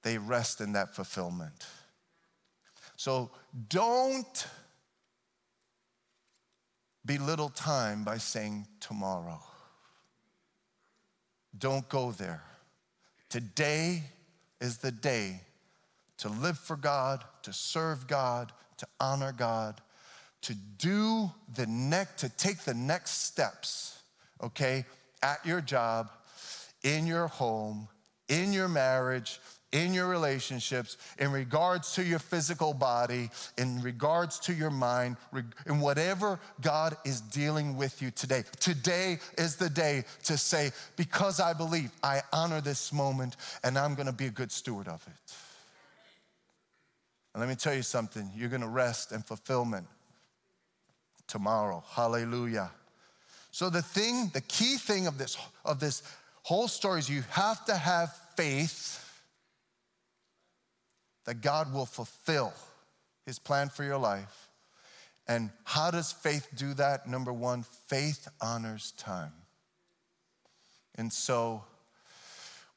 they 0.03 0.18
rest 0.18 0.61
in 0.61 0.72
that 0.74 0.94
fulfillment. 0.94 1.66
So 3.01 3.31
don't 3.71 4.47
belittle 7.07 7.49
time 7.49 8.05
by 8.05 8.19
saying 8.19 8.67
tomorrow. 8.79 9.41
Don't 11.57 11.89
go 11.89 12.13
there. 12.13 12.43
Today 13.31 14.03
is 14.61 14.77
the 14.77 14.93
day 14.93 15.41
to 16.19 16.29
live 16.29 16.59
for 16.59 16.77
God, 16.77 17.25
to 17.45 17.55
serve 17.55 18.07
God, 18.07 18.53
to 18.77 18.87
honor 19.01 19.33
God, 19.33 19.81
to 20.43 20.55
do 20.55 21.31
the 21.55 21.67
next, 21.67 22.19
to 22.19 22.29
take 22.29 22.59
the 22.65 22.75
next 22.75 23.23
steps, 23.25 23.99
okay, 24.43 24.85
at 25.23 25.39
your 25.47 25.63
job, 25.63 26.11
in 26.83 27.07
your 27.07 27.29
home, 27.29 27.89
in 28.29 28.53
your 28.53 28.69
marriage, 28.69 29.41
in 29.72 29.94
your 29.94 30.09
relationships, 30.09 30.96
in 31.18 31.30
regards 31.30 31.94
to 31.94 32.02
your 32.02 32.18
physical 32.18 32.74
body, 32.74 33.30
in 33.56 33.80
regards 33.83 34.38
to 34.40 34.52
your 34.52 34.70
mind, 34.70 35.16
in 35.66 35.80
whatever 35.80 36.40
God 36.61 36.96
is 37.04 37.20
dealing 37.20 37.76
with 37.76 38.02
you 38.02 38.11
today. 38.11 38.42
Today 38.59 39.18
is 39.38 39.56
the 39.56 39.70
day 39.70 40.04
to 40.24 40.37
say, 40.37 40.70
because 40.96 41.38
I 41.38 41.52
believe, 41.52 41.92
I 42.02 42.22
honor 42.33 42.61
this 42.61 42.92
moment 42.92 43.37
and 43.62 43.78
I'm 43.78 43.94
gonna 43.94 44.12
be 44.12 44.26
a 44.26 44.30
good 44.30 44.50
steward 44.50 44.88
of 44.88 45.06
it. 45.06 45.35
And 47.33 47.40
let 47.40 47.48
me 47.48 47.54
tell 47.54 47.74
you 47.74 47.83
something 47.83 48.28
you're 48.35 48.48
gonna 48.48 48.68
rest 48.68 49.12
and 49.12 49.24
fulfillment 49.24 49.87
tomorrow. 51.28 51.85
Hallelujah. 51.90 52.72
So 53.52 53.70
the 53.70 53.83
thing, 53.83 54.30
the 54.35 54.40
key 54.40 54.76
thing 54.76 55.06
of 55.06 55.16
this 55.16 55.37
of 55.64 55.78
this 55.78 56.02
whole 56.42 56.66
story 56.66 56.98
is 56.98 57.09
you 57.09 57.22
have 57.30 57.64
to 57.66 57.76
have 57.76 58.16
faith 58.37 59.06
that 61.31 61.43
God 61.43 61.73
will 61.73 61.87
fulfill 61.87 62.53
his 63.25 63.38
plan 63.38 63.69
for 63.69 63.85
your 63.85 63.99
life. 63.99 64.49
And 65.29 65.51
how 65.62 65.93
does 65.93 66.11
faith 66.11 66.49
do 66.57 66.75
that? 66.75 67.07
Number 67.07 67.33
one, 67.33 67.62
faith 67.87 68.27
honors 68.43 68.90
time. 68.97 69.31
And 70.97 71.12
so, 71.12 71.62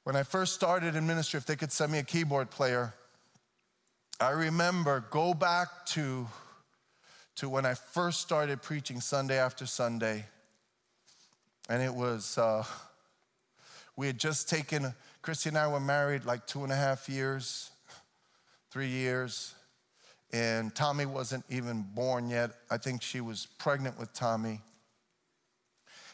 when 0.03 0.15
I 0.15 0.21
first 0.21 0.53
started 0.53 0.95
in 0.95 1.07
ministry, 1.07 1.39
if 1.39 1.47
they 1.47 1.55
could 1.55 1.71
send 1.71 1.91
me 1.91 1.97
a 1.97 2.03
keyboard 2.03 2.51
player, 2.51 2.93
I 4.19 4.29
remember 4.29 5.03
go 5.09 5.33
back 5.33 5.87
to, 5.87 6.27
to 7.37 7.49
when 7.49 7.65
I 7.65 7.73
first 7.73 8.21
started 8.21 8.61
preaching 8.61 9.01
Sunday 9.01 9.39
after 9.39 9.65
Sunday. 9.65 10.25
And 11.69 11.81
it 11.81 11.95
was, 11.95 12.37
uh, 12.37 12.63
we 13.95 14.05
had 14.05 14.19
just 14.19 14.47
taken, 14.47 14.93
Christy 15.23 15.49
and 15.49 15.57
I 15.57 15.67
were 15.69 15.79
married 15.79 16.23
like 16.23 16.45
two 16.45 16.63
and 16.63 16.71
a 16.71 16.75
half 16.75 17.09
years 17.09 17.71
three 18.73 18.87
years. 18.87 19.53
And 20.33 20.73
Tommy 20.73 21.05
wasn't 21.05 21.45
even 21.47 21.85
born 21.93 22.27
yet. 22.27 22.49
I 22.71 22.77
think 22.77 23.03
she 23.03 23.21
was 23.21 23.45
pregnant 23.59 23.99
with 23.99 24.11
Tommy. 24.13 24.61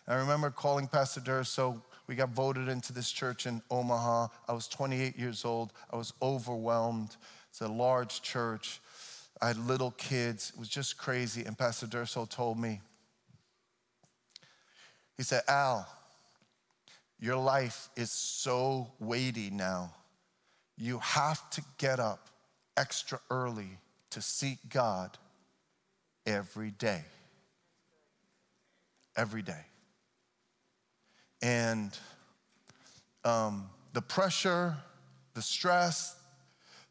I 0.05 0.15
remember 0.15 0.49
calling 0.49 0.85
Pastor 0.85 1.21
Durso. 1.21 1.81
We 2.07 2.15
got 2.15 2.31
voted 2.31 2.67
into 2.67 2.91
this 2.91 3.09
church 3.11 3.45
in 3.45 3.61
Omaha. 3.71 4.27
I 4.45 4.51
was 4.51 4.67
28 4.67 5.17
years 5.17 5.45
old. 5.45 5.71
I 5.89 5.95
was 5.95 6.11
overwhelmed. 6.21 7.15
It's 7.49 7.61
a 7.61 7.67
large 7.69 8.21
church. 8.21 8.81
I 9.41 9.47
had 9.47 9.57
little 9.57 9.91
kids. 9.91 10.51
It 10.53 10.59
was 10.59 10.67
just 10.67 10.97
crazy. 10.97 11.45
And 11.45 11.57
Pastor 11.57 11.87
Durso 11.87 12.29
told 12.29 12.59
me, 12.59 12.81
he 15.15 15.23
said, 15.23 15.43
Al, 15.47 15.87
your 17.21 17.37
life 17.37 17.87
is 17.95 18.11
so 18.11 18.91
weighty 18.99 19.49
now. 19.49 19.93
You 20.77 20.99
have 20.99 21.49
to 21.51 21.61
get 21.77 22.01
up 22.01 22.27
extra 22.79 23.19
early 23.29 23.77
to 24.11 24.21
seek 24.21 24.57
God 24.69 25.17
every 26.25 26.71
day. 26.71 27.03
Every 29.15 29.41
day. 29.41 29.65
And 31.41 31.97
um, 33.25 33.69
the 33.93 34.01
pressure, 34.01 34.77
the 35.33 35.41
stress, 35.41 36.15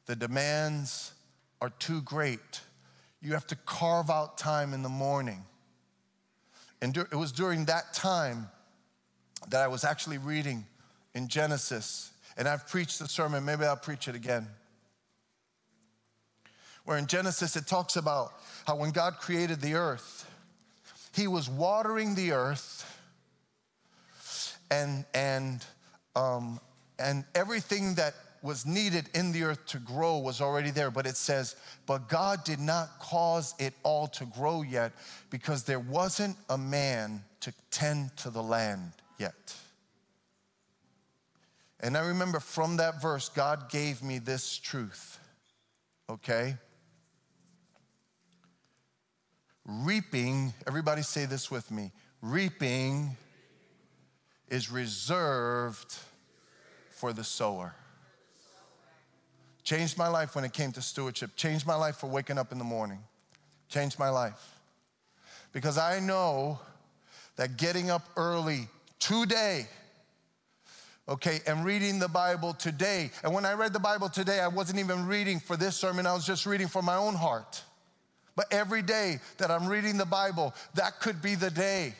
the 0.06 0.14
demands 0.14 1.12
are 1.60 1.70
too 1.70 2.02
great. 2.02 2.60
You 3.20 3.32
have 3.32 3.46
to 3.48 3.56
carve 3.56 4.10
out 4.10 4.38
time 4.38 4.74
in 4.74 4.82
the 4.82 4.88
morning. 4.88 5.42
And 6.80 6.96
it 6.96 7.14
was 7.14 7.32
during 7.32 7.64
that 7.64 7.92
time 7.92 8.48
that 9.48 9.62
I 9.62 9.68
was 9.68 9.84
actually 9.84 10.18
reading 10.18 10.66
in 11.14 11.28
Genesis, 11.28 12.12
and 12.36 12.46
I've 12.46 12.68
preached 12.68 12.98
the 12.98 13.08
sermon, 13.08 13.44
maybe 13.44 13.64
I'll 13.64 13.76
preach 13.76 14.06
it 14.06 14.14
again. 14.14 14.46
Where 16.88 16.96
in 16.96 17.06
Genesis 17.06 17.54
it 17.54 17.66
talks 17.66 17.96
about 17.96 18.32
how 18.66 18.76
when 18.76 18.92
God 18.92 19.18
created 19.18 19.60
the 19.60 19.74
earth, 19.74 20.26
He 21.14 21.26
was 21.26 21.46
watering 21.46 22.14
the 22.14 22.32
earth 22.32 22.98
and, 24.70 25.04
and, 25.12 25.62
um, 26.16 26.58
and 26.98 27.26
everything 27.34 27.96
that 27.96 28.14
was 28.40 28.64
needed 28.64 29.10
in 29.12 29.32
the 29.32 29.42
earth 29.42 29.66
to 29.66 29.78
grow 29.80 30.16
was 30.16 30.40
already 30.40 30.70
there. 30.70 30.90
But 30.90 31.06
it 31.06 31.18
says, 31.18 31.56
but 31.84 32.08
God 32.08 32.42
did 32.42 32.58
not 32.58 32.88
cause 33.00 33.54
it 33.58 33.74
all 33.82 34.06
to 34.06 34.24
grow 34.24 34.62
yet 34.62 34.92
because 35.28 35.64
there 35.64 35.80
wasn't 35.80 36.38
a 36.48 36.56
man 36.56 37.22
to 37.40 37.52
tend 37.70 38.16
to 38.16 38.30
the 38.30 38.42
land 38.42 38.92
yet. 39.18 39.54
And 41.80 41.98
I 41.98 42.06
remember 42.06 42.40
from 42.40 42.78
that 42.78 43.02
verse, 43.02 43.28
God 43.28 43.68
gave 43.68 44.02
me 44.02 44.18
this 44.18 44.56
truth, 44.56 45.18
okay? 46.08 46.56
Reaping, 49.68 50.54
everybody 50.66 51.02
say 51.02 51.26
this 51.26 51.50
with 51.50 51.70
me 51.70 51.92
reaping 52.22 53.16
is 54.48 54.70
reserved 54.70 55.94
for 56.90 57.12
the 57.12 57.22
sower. 57.22 57.74
Changed 59.62 59.98
my 59.98 60.08
life 60.08 60.34
when 60.34 60.44
it 60.44 60.54
came 60.54 60.72
to 60.72 60.80
stewardship, 60.80 61.36
changed 61.36 61.66
my 61.66 61.74
life 61.74 61.96
for 61.96 62.08
waking 62.08 62.38
up 62.38 62.50
in 62.50 62.56
the 62.56 62.64
morning, 62.64 63.00
changed 63.68 63.98
my 63.98 64.08
life. 64.08 64.58
Because 65.52 65.76
I 65.76 66.00
know 66.00 66.58
that 67.36 67.58
getting 67.58 67.90
up 67.90 68.08
early 68.16 68.68
today, 68.98 69.66
okay, 71.06 71.40
and 71.46 71.62
reading 71.62 71.98
the 71.98 72.08
Bible 72.08 72.54
today, 72.54 73.10
and 73.22 73.34
when 73.34 73.44
I 73.44 73.52
read 73.52 73.74
the 73.74 73.78
Bible 73.78 74.08
today, 74.08 74.40
I 74.40 74.48
wasn't 74.48 74.78
even 74.78 75.06
reading 75.06 75.38
for 75.38 75.58
this 75.58 75.76
sermon, 75.76 76.06
I 76.06 76.14
was 76.14 76.26
just 76.26 76.46
reading 76.46 76.68
for 76.68 76.80
my 76.80 76.96
own 76.96 77.14
heart. 77.14 77.62
But 78.38 78.52
every 78.52 78.82
day 78.82 79.18
that 79.38 79.50
I'm 79.50 79.66
reading 79.66 79.96
the 79.96 80.06
Bible, 80.06 80.54
that 80.74 81.00
could 81.00 81.20
be 81.20 81.34
the 81.34 81.50
day 81.50 81.92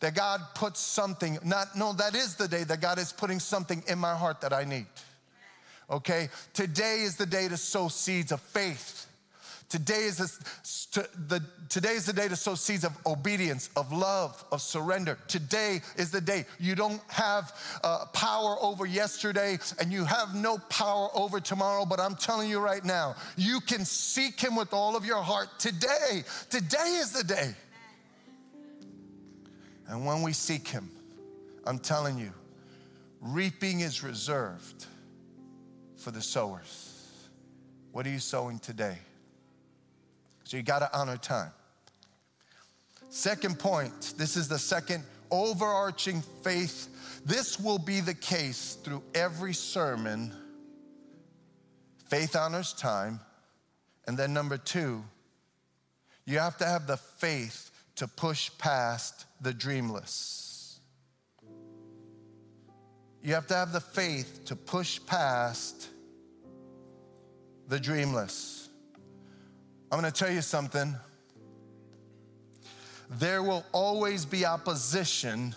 that 0.00 0.14
God 0.14 0.42
puts 0.54 0.80
something, 0.80 1.38
not, 1.42 1.78
no, 1.78 1.94
that 1.94 2.14
is 2.14 2.34
the 2.34 2.46
day 2.46 2.62
that 2.64 2.82
God 2.82 2.98
is 2.98 3.10
putting 3.10 3.40
something 3.40 3.82
in 3.88 3.98
my 3.98 4.14
heart 4.14 4.42
that 4.42 4.52
I 4.52 4.64
need. 4.64 4.84
Okay? 5.88 6.28
Today 6.52 7.00
is 7.00 7.16
the 7.16 7.24
day 7.24 7.48
to 7.48 7.56
sow 7.56 7.88
seeds 7.88 8.32
of 8.32 8.40
faith. 8.42 9.06
Today 9.68 10.04
is, 10.04 10.16
the, 10.16 11.42
today 11.68 11.92
is 11.92 12.06
the 12.06 12.12
day 12.14 12.26
to 12.26 12.36
sow 12.36 12.54
seeds 12.54 12.84
of 12.84 12.96
obedience, 13.04 13.68
of 13.76 13.92
love, 13.92 14.42
of 14.50 14.62
surrender. 14.62 15.18
Today 15.28 15.82
is 15.96 16.10
the 16.10 16.22
day. 16.22 16.46
You 16.58 16.74
don't 16.74 17.02
have 17.08 17.54
uh, 17.84 18.06
power 18.14 18.56
over 18.62 18.86
yesterday 18.86 19.58
and 19.78 19.92
you 19.92 20.06
have 20.06 20.34
no 20.34 20.56
power 20.70 21.10
over 21.14 21.38
tomorrow, 21.38 21.84
but 21.84 22.00
I'm 22.00 22.16
telling 22.16 22.48
you 22.48 22.60
right 22.60 22.82
now, 22.82 23.14
you 23.36 23.60
can 23.60 23.84
seek 23.84 24.40
Him 24.40 24.56
with 24.56 24.72
all 24.72 24.96
of 24.96 25.04
your 25.04 25.22
heart 25.22 25.48
today. 25.58 26.24
Today 26.48 26.96
is 27.00 27.12
the 27.12 27.24
day. 27.24 27.54
And 29.86 30.06
when 30.06 30.22
we 30.22 30.32
seek 30.32 30.66
Him, 30.66 30.90
I'm 31.66 31.78
telling 31.78 32.16
you, 32.16 32.32
reaping 33.20 33.80
is 33.80 34.02
reserved 34.02 34.86
for 35.98 36.10
the 36.10 36.22
sowers. 36.22 37.18
What 37.92 38.06
are 38.06 38.10
you 38.10 38.18
sowing 38.18 38.60
today? 38.60 38.96
So 40.48 40.56
you 40.56 40.62
got 40.62 40.78
to 40.78 40.88
honor 40.98 41.18
time. 41.18 41.50
Second 43.10 43.58
point 43.58 44.14
this 44.16 44.34
is 44.34 44.48
the 44.48 44.58
second 44.58 45.04
overarching 45.30 46.22
faith. 46.42 47.20
This 47.26 47.60
will 47.60 47.78
be 47.78 48.00
the 48.00 48.14
case 48.14 48.78
through 48.82 49.02
every 49.14 49.52
sermon. 49.52 50.32
Faith 52.06 52.34
honors 52.34 52.72
time. 52.72 53.20
And 54.06 54.16
then, 54.16 54.32
number 54.32 54.56
two, 54.56 55.04
you 56.24 56.38
have 56.38 56.56
to 56.58 56.64
have 56.64 56.86
the 56.86 56.96
faith 56.96 57.70
to 57.96 58.08
push 58.08 58.50
past 58.56 59.26
the 59.42 59.52
dreamless. 59.52 60.80
You 63.22 63.34
have 63.34 63.46
to 63.48 63.54
have 63.54 63.72
the 63.72 63.82
faith 63.82 64.46
to 64.46 64.56
push 64.56 64.98
past 65.04 65.90
the 67.68 67.78
dreamless. 67.78 68.57
I'm 69.90 69.98
gonna 69.98 70.10
tell 70.10 70.30
you 70.30 70.42
something. 70.42 70.94
There 73.10 73.42
will 73.42 73.64
always 73.72 74.26
be 74.26 74.44
opposition 74.44 75.54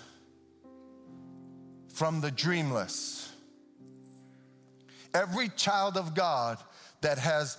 from 1.94 2.22
the 2.22 2.32
dreamless. 2.32 3.30
Every 5.14 5.50
child 5.50 5.98
of 5.98 6.16
God 6.16 6.60
that 7.02 7.18
has 7.18 7.58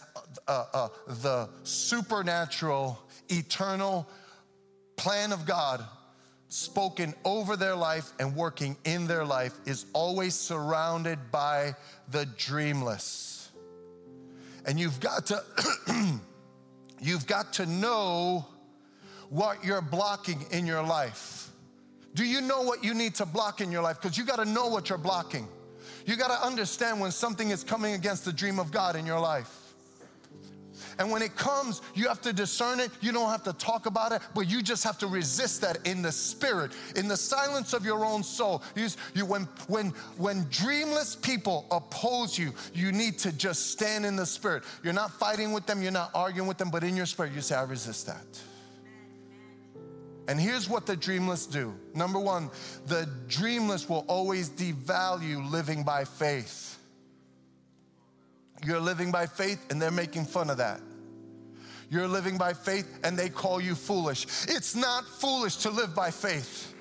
uh, 0.49 0.65
uh, 0.73 0.89
the 1.07 1.51
supernatural, 1.65 2.99
eternal 3.29 4.09
plan 4.97 5.33
of 5.33 5.45
God 5.45 5.85
spoken 6.49 7.15
over 7.25 7.57
their 7.57 7.75
life 7.75 8.13
and 8.19 8.35
working 8.35 8.77
in 8.85 9.07
their 9.07 9.25
life 9.25 9.53
is 9.67 9.85
always 9.93 10.35
surrounded 10.35 11.19
by 11.31 11.75
the 12.11 12.25
dreamless. 12.39 13.51
And 14.65 14.81
you've 14.81 15.01
got 15.01 15.27
to 15.27 15.43
you've 17.03 17.27
got 17.27 17.53
to 17.55 17.67
know 17.67 18.47
what 19.29 19.65
you're 19.65 19.83
blocking 19.83 20.45
in 20.51 20.67
your 20.67 20.83
life. 20.83 21.51
Do 22.15 22.25
you 22.25 22.41
know 22.41 22.63
what 22.63 22.85
you 22.85 22.95
need 22.95 23.15
to 23.17 23.27
block 23.27 23.61
in 23.61 23.73
your 23.73 23.83
life? 23.83 24.01
Because 24.01 24.17
you 24.17 24.25
got 24.25 24.37
to 24.37 24.45
know 24.45 24.69
what 24.69 24.89
you're 24.89 24.99
blocking. 24.99 25.49
You 26.07 26.17
got 26.17 26.29
to 26.29 26.47
understand 26.47 27.01
when 27.01 27.11
something 27.11 27.51
is 27.51 27.65
coming 27.65 27.95
against 27.95 28.25
the 28.25 28.33
dream 28.33 28.59
of 28.59 28.71
God 28.71 28.97
in 28.97 29.07
your 29.07 29.21
life. 29.21 29.62
And 30.99 31.11
when 31.11 31.23
it 31.23 31.37
comes, 31.37 31.83
you 31.95 32.09
have 32.09 32.21
to 32.23 32.33
discern 32.33 32.81
it. 32.81 32.91
You 33.01 33.13
don't 33.13 33.31
have 33.31 33.43
to 33.45 33.53
talk 33.53 33.87
about 33.87 34.13
it, 34.13 34.23
but 34.35 34.49
you 34.49 34.63
just 34.63 34.85
have 34.85 34.99
to 34.99 35.07
resist 35.07 35.61
that 35.63 35.87
in 35.87 36.03
the 36.03 36.13
spirit, 36.13 36.73
in 36.97 37.09
the 37.09 37.17
silence 37.17 37.73
of 37.73 37.85
your 37.85 38.05
own 38.05 38.23
soul. 38.23 38.63
You, 38.75 38.89
you, 39.15 39.27
when, 39.27 39.43
when, 39.69 39.89
when 40.17 40.47
dreamless 40.51 41.17
people 41.17 41.67
oppose 41.71 42.39
you, 42.39 42.53
you 42.75 42.93
need 42.93 43.19
to 43.21 43.33
just 43.33 43.71
stand 43.71 44.07
in 44.07 44.17
the 44.17 44.27
spirit. 44.27 44.65
You're 44.83 44.93
not 44.93 45.13
fighting 45.13 45.53
with 45.53 45.67
them, 45.67 45.83
you're 45.83 45.93
not 45.93 46.11
arguing 46.15 46.49
with 46.49 46.59
them, 46.59 46.71
but 46.71 46.85
in 46.85 46.97
your 46.97 47.07
spirit, 47.07 47.33
you 47.33 47.41
say, 47.41 47.55
I 47.55 47.63
resist 47.63 48.07
that. 48.07 48.41
And 50.29 50.41
here's 50.41 50.69
what 50.69 50.87
the 50.87 50.97
dreamless 50.97 51.47
do. 51.47 51.75
Number 51.95 52.19
one, 52.19 52.51
the 52.87 53.09
dreamless 53.29 53.89
will 53.89 54.05
always 54.07 54.51
devalue 54.51 55.51
living 55.51 55.83
by 55.83 56.05
faith. 56.05 56.72
You're 58.65 58.81
living 58.81 59.11
by 59.11 59.27
faith, 59.27 59.67
and 59.71 59.81
they're 59.81 59.91
making 59.91 60.27
fun 60.27 60.51
of 60.51 60.59
that. 60.59 60.81
You're 61.91 62.09
living 62.09 62.39
by 62.39 62.55
faith, 62.55 63.01
and 63.05 63.19
they 63.19 63.29
call 63.29 63.61
you 63.61 63.75
foolish. 63.75 64.27
It's 64.49 64.75
not 64.75 65.05
foolish 65.05 65.57
to 65.57 65.71
live 65.71 65.95
by 65.95 66.11
faith. 66.11 66.72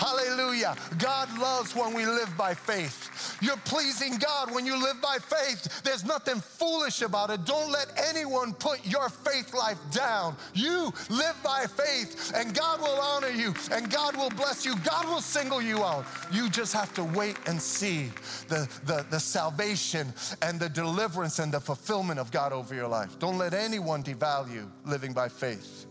Hallelujah. 0.00 0.76
God 0.98 1.28
loves 1.38 1.76
when 1.76 1.92
we 1.92 2.06
live 2.06 2.34
by 2.36 2.54
faith. 2.54 3.36
You're 3.42 3.58
pleasing 3.58 4.16
God 4.16 4.50
when 4.50 4.64
you 4.64 4.82
live 4.82 5.00
by 5.02 5.18
faith. 5.18 5.82
There's 5.82 6.06
nothing 6.06 6.40
foolish 6.40 7.02
about 7.02 7.28
it. 7.28 7.44
Don't 7.44 7.70
let 7.70 7.92
anyone 8.08 8.54
put 8.54 8.84
your 8.86 9.10
faith 9.10 9.52
life 9.52 9.78
down. 9.92 10.36
You 10.54 10.90
live 11.10 11.36
by 11.44 11.66
faith, 11.66 12.32
and 12.34 12.54
God 12.54 12.80
will 12.80 12.98
honor 12.98 13.28
you, 13.28 13.52
and 13.70 13.90
God 13.90 14.16
will 14.16 14.30
bless 14.30 14.64
you. 14.64 14.74
God 14.78 15.06
will 15.06 15.20
single 15.20 15.60
you 15.60 15.84
out. 15.84 16.06
You 16.32 16.48
just 16.48 16.72
have 16.72 16.94
to 16.94 17.04
wait 17.04 17.36
and 17.46 17.60
see 17.60 18.10
the, 18.48 18.66
the, 18.86 19.04
the 19.10 19.20
salvation 19.20 20.14
and 20.40 20.58
the 20.58 20.70
deliverance 20.70 21.40
and 21.40 21.52
the 21.52 21.60
fulfillment 21.60 22.18
of 22.18 22.30
God 22.30 22.54
over 22.54 22.74
your 22.74 22.88
life. 22.88 23.18
Don't 23.18 23.36
let 23.36 23.52
anyone 23.52 24.02
devalue 24.02 24.66
living 24.86 25.12
by 25.12 25.28
faith. 25.28 25.84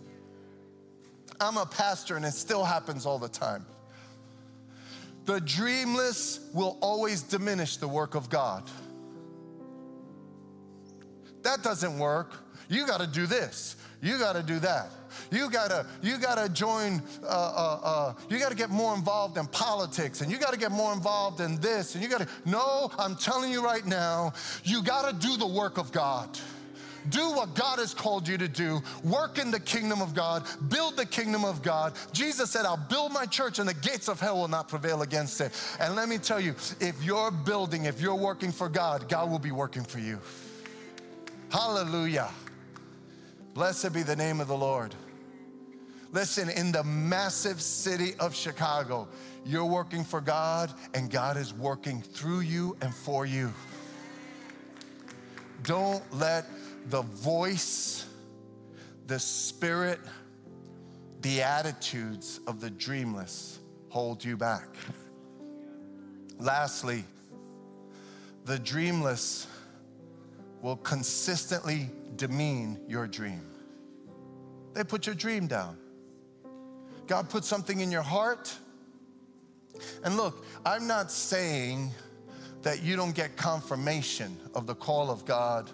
I'm 1.40 1.58
a 1.58 1.66
pastor, 1.68 2.16
and 2.16 2.26
it 2.26 2.34
still 2.34 2.66
happens 2.66 3.06
all 3.06 3.20
the 3.20 3.30
time. 3.30 3.66
The 5.30 5.40
dreamless 5.40 6.40
will 6.56 6.80
always 6.82 7.22
diminish 7.22 7.78
the 7.78 7.88
work 7.88 8.16
of 8.16 8.32
God. 8.32 8.64
That 11.44 11.62
doesn't 11.62 12.00
work. 12.00 12.34
You 12.68 12.88
got 12.88 13.00
to 13.00 13.06
do 13.06 13.28
this. 13.28 13.76
You 14.02 14.18
got 14.18 14.34
to 14.34 14.42
do 14.42 14.58
that. 14.62 14.90
You 15.32 15.52
gotta, 15.52 15.86
you 16.02 16.18
gotta 16.18 16.50
join, 16.50 17.04
uh, 17.24 17.28
uh, 17.28 17.80
uh, 17.84 18.14
you 18.30 18.40
gotta 18.40 18.56
get 18.56 18.70
more 18.70 18.96
involved 18.96 19.38
in 19.38 19.48
politics 19.48 20.22
and 20.22 20.32
you 20.32 20.38
gotta 20.38 20.58
get 20.58 20.72
more 20.72 20.94
involved 20.94 21.42
in 21.42 21.60
this 21.60 21.96
and 21.96 22.04
you 22.04 22.10
gotta, 22.10 22.28
no, 22.46 22.92
I'm 22.98 23.16
telling 23.16 23.52
you 23.52 23.64
right 23.64 23.86
now, 23.86 24.34
you 24.64 24.84
gotta 24.84 25.16
do 25.16 25.36
the 25.36 25.48
work 25.48 25.78
of 25.78 25.92
God. 25.92 26.40
Do 27.10 27.32
what 27.32 27.56
God 27.56 27.80
has 27.80 27.94
called 27.94 28.28
you 28.28 28.38
to 28.38 28.48
do. 28.48 28.82
Work 29.04 29.40
in 29.40 29.52
the 29.52 29.60
kingdom 29.60 30.02
of 30.02 30.14
God. 30.14 30.46
Build 30.70 30.98
the 30.98 31.06
kingdom 31.06 31.46
of 31.46 31.62
God. 31.62 31.94
Jesus 32.12 32.52
said, 32.52 32.66
I'll 32.66 32.78
build 32.78 33.14
my 33.14 33.26
church 33.26 33.60
and 33.60 33.68
the 33.68 33.74
gates 33.74 34.10
of 34.10 34.20
hell 34.20 34.38
will 34.38 34.48
not 34.48 34.68
prevail 34.68 35.02
against 35.02 35.40
it. 35.42 35.54
And 35.80 35.96
let 35.96 36.10
me 36.10 36.18
tell 36.18 36.40
you, 36.40 36.56
if 36.80 37.02
you're 37.04 37.32
building, 37.32 37.86
if 37.86 38.02
you're 38.02 38.16
working 38.16 38.52
for 38.52 38.70
God, 38.70 39.08
God 39.08 39.30
will 39.32 39.40
be 39.40 39.52
working 39.52 39.84
for 39.84 40.00
you. 40.00 40.20
Hallelujah. 41.52 42.30
Blessed 43.54 43.94
be 43.94 44.04
the 44.04 44.16
name 44.16 44.40
of 44.40 44.48
the 44.48 44.58
Lord. 44.58 44.94
Listen, 46.12 46.50
in 46.50 46.72
the 46.72 46.84
massive 46.84 47.62
city 47.62 48.14
of 48.20 48.36
Chicago, 48.36 49.08
you're 49.46 49.66
working 49.66 50.04
for 50.04 50.22
God 50.22 50.74
and 50.94 51.10
God 51.10 51.38
is 51.38 51.54
working 51.54 52.02
through 52.02 52.42
you 52.42 52.76
and 52.82 52.94
for 52.94 53.26
you. 53.26 53.54
Don't 55.64 56.04
let 56.14 56.46
the 56.90 57.02
voice, 57.04 58.06
the 59.06 59.20
spirit, 59.20 60.00
the 61.22 61.42
attitudes 61.44 62.40
of 62.48 62.60
the 62.60 62.70
dreamless 62.70 63.60
hold 63.90 64.24
you 64.24 64.36
back. 64.36 64.76
Lastly, 66.40 67.04
the 68.46 68.58
dreamless 68.58 69.46
will 70.62 70.78
consistently 70.78 71.90
demean 72.16 72.80
your 72.88 73.08
dream. 73.08 73.42
They 74.74 74.84
put 74.84 75.06
your 75.06 75.16
dream 75.16 75.48
down. 75.48 75.78
God 77.08 77.30
put 77.30 77.44
something 77.44 77.82
in 77.82 77.92
your 77.92 78.02
heart. 78.02 78.56
And 80.04 80.18
look, 80.18 80.46
I'm 80.66 80.88
not 80.88 81.12
saying 81.12 81.92
that 82.62 82.84
you 82.84 82.96
don't 82.96 83.16
get 83.16 83.36
confirmation 83.36 84.38
of 84.54 84.68
the 84.68 84.76
call 84.76 85.10
of 85.10 85.26
God 85.26 85.70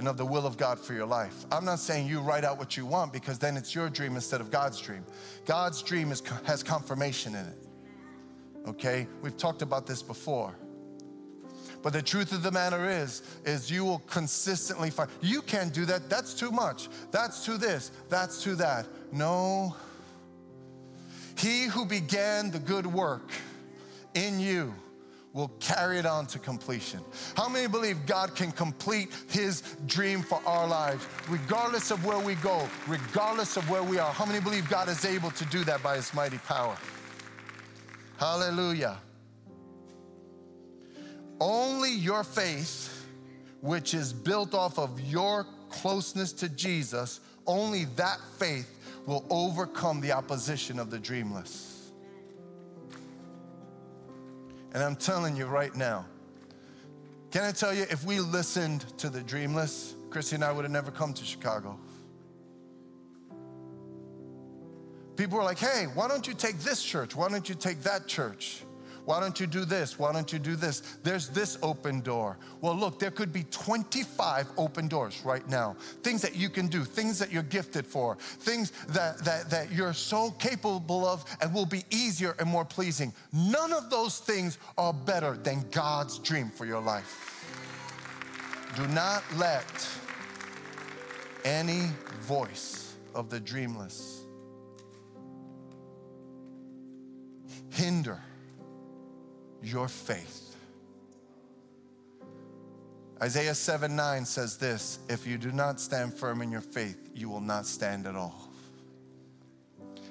and 0.00 0.08
of 0.08 0.16
the 0.16 0.24
will 0.24 0.46
of 0.46 0.56
God 0.56 0.78
for 0.78 0.94
your 0.94 1.04
life. 1.04 1.44
I'm 1.52 1.66
not 1.66 1.78
saying 1.78 2.06
you 2.06 2.20
write 2.20 2.42
out 2.42 2.58
what 2.58 2.74
you 2.74 2.86
want 2.86 3.12
because 3.12 3.38
then 3.38 3.58
it's 3.58 3.74
your 3.74 3.90
dream 3.90 4.14
instead 4.14 4.40
of 4.40 4.50
God's 4.50 4.80
dream. 4.80 5.04
God's 5.44 5.82
dream 5.82 6.10
is, 6.10 6.22
has 6.44 6.62
confirmation 6.62 7.34
in 7.34 7.44
it. 7.44 7.58
Okay? 8.66 9.06
We've 9.20 9.36
talked 9.36 9.60
about 9.60 9.86
this 9.86 10.02
before. 10.02 10.54
But 11.82 11.92
the 11.92 12.00
truth 12.00 12.32
of 12.32 12.42
the 12.42 12.50
matter 12.50 12.88
is, 12.88 13.20
is 13.44 13.70
you 13.70 13.84
will 13.84 13.98
consistently 14.06 14.88
find, 14.88 15.10
you 15.20 15.42
can't 15.42 15.70
do 15.70 15.84
that. 15.84 16.08
That's 16.08 16.32
too 16.32 16.50
much. 16.50 16.88
That's 17.10 17.44
too 17.44 17.58
this. 17.58 17.92
That's 18.08 18.42
too 18.42 18.54
that. 18.54 18.86
No. 19.12 19.76
He 21.36 21.64
who 21.64 21.84
began 21.84 22.50
the 22.50 22.58
good 22.58 22.86
work 22.86 23.30
in 24.14 24.40
you 24.40 24.74
will 25.32 25.48
carry 25.60 25.98
it 25.98 26.06
on 26.06 26.26
to 26.26 26.38
completion. 26.38 27.00
How 27.36 27.48
many 27.48 27.68
believe 27.68 28.04
God 28.06 28.34
can 28.34 28.50
complete 28.50 29.10
His 29.28 29.62
dream 29.86 30.22
for 30.22 30.42
our 30.46 30.66
lives, 30.66 31.06
regardless 31.28 31.90
of 31.90 32.04
where 32.04 32.18
we 32.18 32.34
go, 32.36 32.68
regardless 32.88 33.56
of 33.56 33.68
where 33.70 33.82
we 33.82 33.98
are? 33.98 34.12
How 34.12 34.26
many 34.26 34.40
believe 34.40 34.68
God 34.68 34.88
is 34.88 35.04
able 35.04 35.30
to 35.32 35.44
do 35.46 35.62
that 35.64 35.82
by 35.82 35.96
His 35.96 36.12
mighty 36.14 36.38
power? 36.38 36.76
Hallelujah. 38.18 38.98
Only 41.40 41.92
your 41.92 42.22
faith, 42.22 43.06
which 43.60 43.94
is 43.94 44.12
built 44.12 44.52
off 44.52 44.78
of 44.78 45.00
your 45.00 45.46
closeness 45.70 46.32
to 46.34 46.48
Jesus, 46.48 47.20
only 47.46 47.84
that 47.96 48.18
faith 48.38 48.78
will 49.06 49.24
overcome 49.30 50.00
the 50.00 50.12
opposition 50.12 50.78
of 50.78 50.90
the 50.90 50.98
dreamless. 50.98 51.69
And 54.72 54.82
I'm 54.82 54.96
telling 54.96 55.36
you 55.36 55.46
right 55.46 55.74
now, 55.74 56.06
can 57.30 57.44
I 57.44 57.52
tell 57.52 57.72
you, 57.72 57.82
if 57.90 58.04
we 58.04 58.20
listened 58.20 58.84
to 58.98 59.08
the 59.08 59.20
dreamless, 59.20 59.94
Chrissy 60.10 60.34
and 60.36 60.44
I 60.44 60.52
would 60.52 60.64
have 60.64 60.72
never 60.72 60.90
come 60.90 61.12
to 61.14 61.24
Chicago. 61.24 61.78
People 65.16 65.38
were 65.38 65.44
like, 65.44 65.58
hey, 65.58 65.86
why 65.94 66.08
don't 66.08 66.26
you 66.26 66.34
take 66.34 66.58
this 66.58 66.82
church? 66.82 67.14
Why 67.14 67.28
don't 67.28 67.48
you 67.48 67.54
take 67.54 67.82
that 67.82 68.06
church? 68.06 68.62
Why 69.10 69.18
don't 69.18 69.40
you 69.40 69.48
do 69.48 69.64
this? 69.64 69.98
Why 69.98 70.12
don't 70.12 70.32
you 70.32 70.38
do 70.38 70.54
this? 70.54 70.82
There's 71.02 71.28
this 71.30 71.58
open 71.64 72.00
door. 72.00 72.38
Well, 72.60 72.76
look, 72.76 73.00
there 73.00 73.10
could 73.10 73.32
be 73.32 73.42
25 73.50 74.46
open 74.56 74.86
doors 74.86 75.22
right 75.24 75.48
now. 75.48 75.74
Things 76.04 76.22
that 76.22 76.36
you 76.36 76.48
can 76.48 76.68
do, 76.68 76.84
things 76.84 77.18
that 77.18 77.32
you're 77.32 77.42
gifted 77.42 77.84
for, 77.84 78.18
things 78.20 78.70
that, 78.90 79.18
that, 79.24 79.50
that 79.50 79.72
you're 79.72 79.94
so 79.94 80.30
capable 80.38 81.04
of 81.04 81.24
and 81.40 81.52
will 81.52 81.66
be 81.66 81.82
easier 81.90 82.36
and 82.38 82.48
more 82.48 82.64
pleasing. 82.64 83.12
None 83.32 83.72
of 83.72 83.90
those 83.90 84.20
things 84.20 84.58
are 84.78 84.92
better 84.92 85.36
than 85.36 85.64
God's 85.72 86.20
dream 86.20 86.48
for 86.48 86.64
your 86.64 86.80
life. 86.80 87.50
Do 88.76 88.86
not 88.86 89.24
let 89.34 89.88
any 91.44 91.88
voice 92.20 92.94
of 93.12 93.28
the 93.28 93.40
dreamless 93.40 94.24
hinder 97.70 98.20
your 99.62 99.88
faith. 99.88 100.56
Isaiah 103.22 103.54
7 103.54 103.94
9 103.94 104.24
says 104.24 104.56
this 104.56 104.98
If 105.08 105.26
you 105.26 105.36
do 105.36 105.52
not 105.52 105.80
stand 105.80 106.14
firm 106.14 106.40
in 106.40 106.50
your 106.50 106.62
faith, 106.62 107.10
you 107.14 107.28
will 107.28 107.40
not 107.40 107.66
stand 107.66 108.06
at 108.06 108.16
all. 108.16 108.48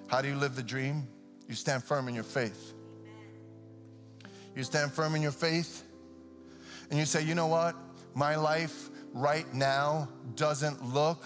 How 0.07 0.21
do 0.21 0.27
you 0.27 0.35
live 0.35 0.55
the 0.55 0.63
dream? 0.63 1.07
You 1.47 1.55
stand 1.55 1.83
firm 1.83 2.07
in 2.07 2.15
your 2.15 2.23
faith. 2.23 2.73
You 4.55 4.63
stand 4.63 4.91
firm 4.91 5.15
in 5.15 5.21
your 5.21 5.31
faith, 5.31 5.83
and 6.89 6.99
you 6.99 7.05
say, 7.05 7.23
you 7.23 7.33
know 7.35 7.47
what? 7.47 7.75
My 8.13 8.35
life 8.35 8.89
right 9.13 9.51
now 9.53 10.09
doesn't 10.35 10.93
look 10.93 11.23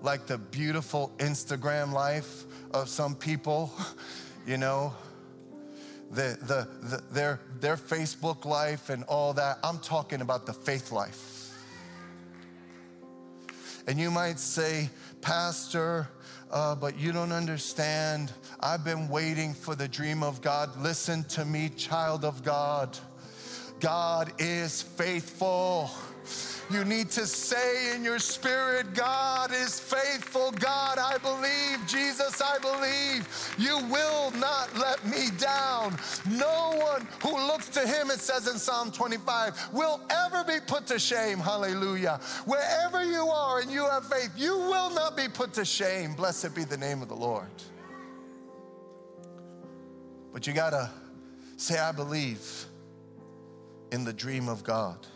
like 0.00 0.26
the 0.26 0.38
beautiful 0.38 1.12
Instagram 1.18 1.92
life 1.92 2.44
of 2.72 2.88
some 2.88 3.14
people, 3.14 3.72
you 4.46 4.56
know, 4.56 4.92
the, 6.12 6.36
the, 6.42 6.68
the, 6.86 7.02
their, 7.10 7.40
their 7.60 7.76
Facebook 7.76 8.44
life 8.44 8.90
and 8.90 9.02
all 9.04 9.32
that. 9.34 9.58
I'm 9.64 9.78
talking 9.78 10.20
about 10.20 10.46
the 10.46 10.52
faith 10.52 10.92
life. 10.92 11.54
And 13.86 13.98
you 13.98 14.10
might 14.10 14.38
say, 14.38 14.90
Pastor, 15.22 16.08
uh, 16.50 16.74
but 16.74 16.98
you 16.98 17.12
don't 17.12 17.32
understand. 17.32 18.30
I've 18.60 18.84
been 18.84 19.08
waiting 19.08 19.54
for 19.54 19.74
the 19.74 19.88
dream 19.88 20.22
of 20.22 20.42
God. 20.42 20.76
Listen 20.80 21.24
to 21.24 21.44
me, 21.44 21.70
child 21.70 22.24
of 22.24 22.44
God. 22.44 22.96
God 23.80 24.32
is 24.38 24.82
faithful. 24.82 25.90
You 26.72 26.84
need 26.84 27.10
to 27.10 27.26
say 27.26 27.94
in 27.94 28.02
your 28.02 28.18
spirit, 28.18 28.94
God 28.94 29.52
is 29.52 29.78
faithful. 29.78 30.52
God, 30.52 30.98
I 30.98 31.18
believe. 31.18 31.86
Jesus, 31.86 32.40
I 32.40 32.58
believe. 32.58 33.28
You 33.58 33.78
will 33.90 34.30
not 34.32 34.74
let 34.78 35.04
me 35.06 35.28
down. 35.38 35.94
No 36.30 36.72
one 36.80 37.06
who 37.22 37.36
looks 37.46 37.68
to 37.70 37.80
him, 37.80 38.10
it 38.10 38.20
says 38.20 38.48
in 38.48 38.58
Psalm 38.58 38.90
25, 38.90 39.68
will 39.74 40.00
ever 40.08 40.44
be 40.44 40.60
put 40.66 40.86
to 40.86 40.98
shame. 40.98 41.38
Hallelujah. 41.38 42.20
Wherever 42.46 43.04
you 43.04 43.26
are 43.26 43.60
and 43.60 43.70
you 43.70 43.86
have 43.90 44.06
faith, 44.06 44.30
you 44.34 44.56
will 44.56 44.88
not 44.94 45.14
be 45.14 45.28
put 45.28 45.52
to 45.54 45.66
shame. 45.66 46.14
Blessed 46.14 46.54
be 46.54 46.64
the 46.64 46.78
name 46.78 47.02
of 47.02 47.08
the 47.08 47.16
Lord. 47.16 47.50
But 50.32 50.46
you 50.46 50.54
got 50.54 50.70
to 50.70 50.90
say, 51.58 51.78
I 51.78 51.92
believe 51.92 52.64
in 53.90 54.04
the 54.04 54.12
dream 54.12 54.48
of 54.48 54.64
God. 54.64 55.06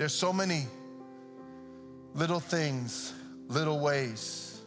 There's 0.00 0.14
so 0.14 0.32
many 0.32 0.66
little 2.14 2.40
things, 2.40 3.12
little 3.48 3.80
ways 3.80 4.62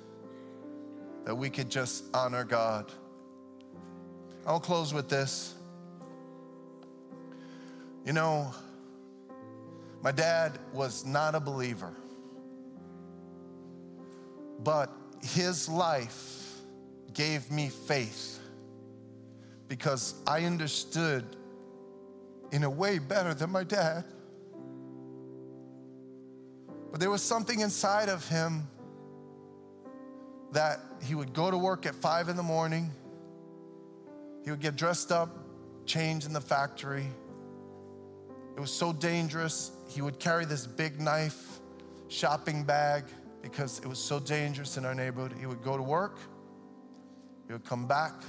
that 1.25 1.33
we 1.33 1.49
could 1.49 1.71
just 1.71 2.03
honor 2.13 2.43
God. 2.43 2.91
I'll 4.45 4.59
close 4.59 4.93
with 4.93 5.09
this. 5.09 5.55
You 8.05 8.13
know, 8.13 8.53
my 10.03 10.11
dad 10.11 10.59
was 10.71 11.03
not 11.03 11.33
a 11.33 11.39
believer, 11.39 11.95
but 14.63 14.91
his 15.23 15.67
life 15.67 16.59
gave 17.11 17.49
me 17.49 17.69
faith 17.69 18.39
because 19.67 20.13
I 20.27 20.43
understood 20.43 21.25
in 22.51 22.63
a 22.63 22.69
way 22.69 22.99
better 22.99 23.33
than 23.33 23.49
my 23.49 23.63
dad. 23.63 24.05
But 26.93 26.99
there 26.99 27.09
was 27.09 27.23
something 27.23 27.61
inside 27.61 28.07
of 28.07 28.29
him 28.29 28.67
that 30.51 30.79
he 31.01 31.15
would 31.15 31.33
go 31.33 31.49
to 31.49 31.57
work 31.57 31.87
at 31.87 31.95
five 31.95 32.29
in 32.29 32.37
the 32.37 32.43
morning. 32.43 32.91
He 34.45 34.51
would 34.51 34.59
get 34.59 34.75
dressed 34.75 35.11
up, 35.11 35.35
change 35.87 36.27
in 36.27 36.33
the 36.33 36.39
factory. 36.39 37.07
It 38.55 38.59
was 38.59 38.71
so 38.71 38.93
dangerous. 38.93 39.71
He 39.87 40.03
would 40.03 40.19
carry 40.19 40.45
this 40.45 40.67
big 40.67 41.01
knife, 41.01 41.59
shopping 42.09 42.63
bag, 42.63 43.05
because 43.41 43.79
it 43.79 43.87
was 43.87 43.97
so 43.97 44.19
dangerous 44.19 44.77
in 44.77 44.85
our 44.85 44.93
neighborhood. 44.93 45.33
He 45.39 45.47
would 45.47 45.63
go 45.63 45.75
to 45.75 45.81
work. 45.81 46.19
He 47.47 47.53
would 47.53 47.65
come 47.65 47.87
back 47.87 48.21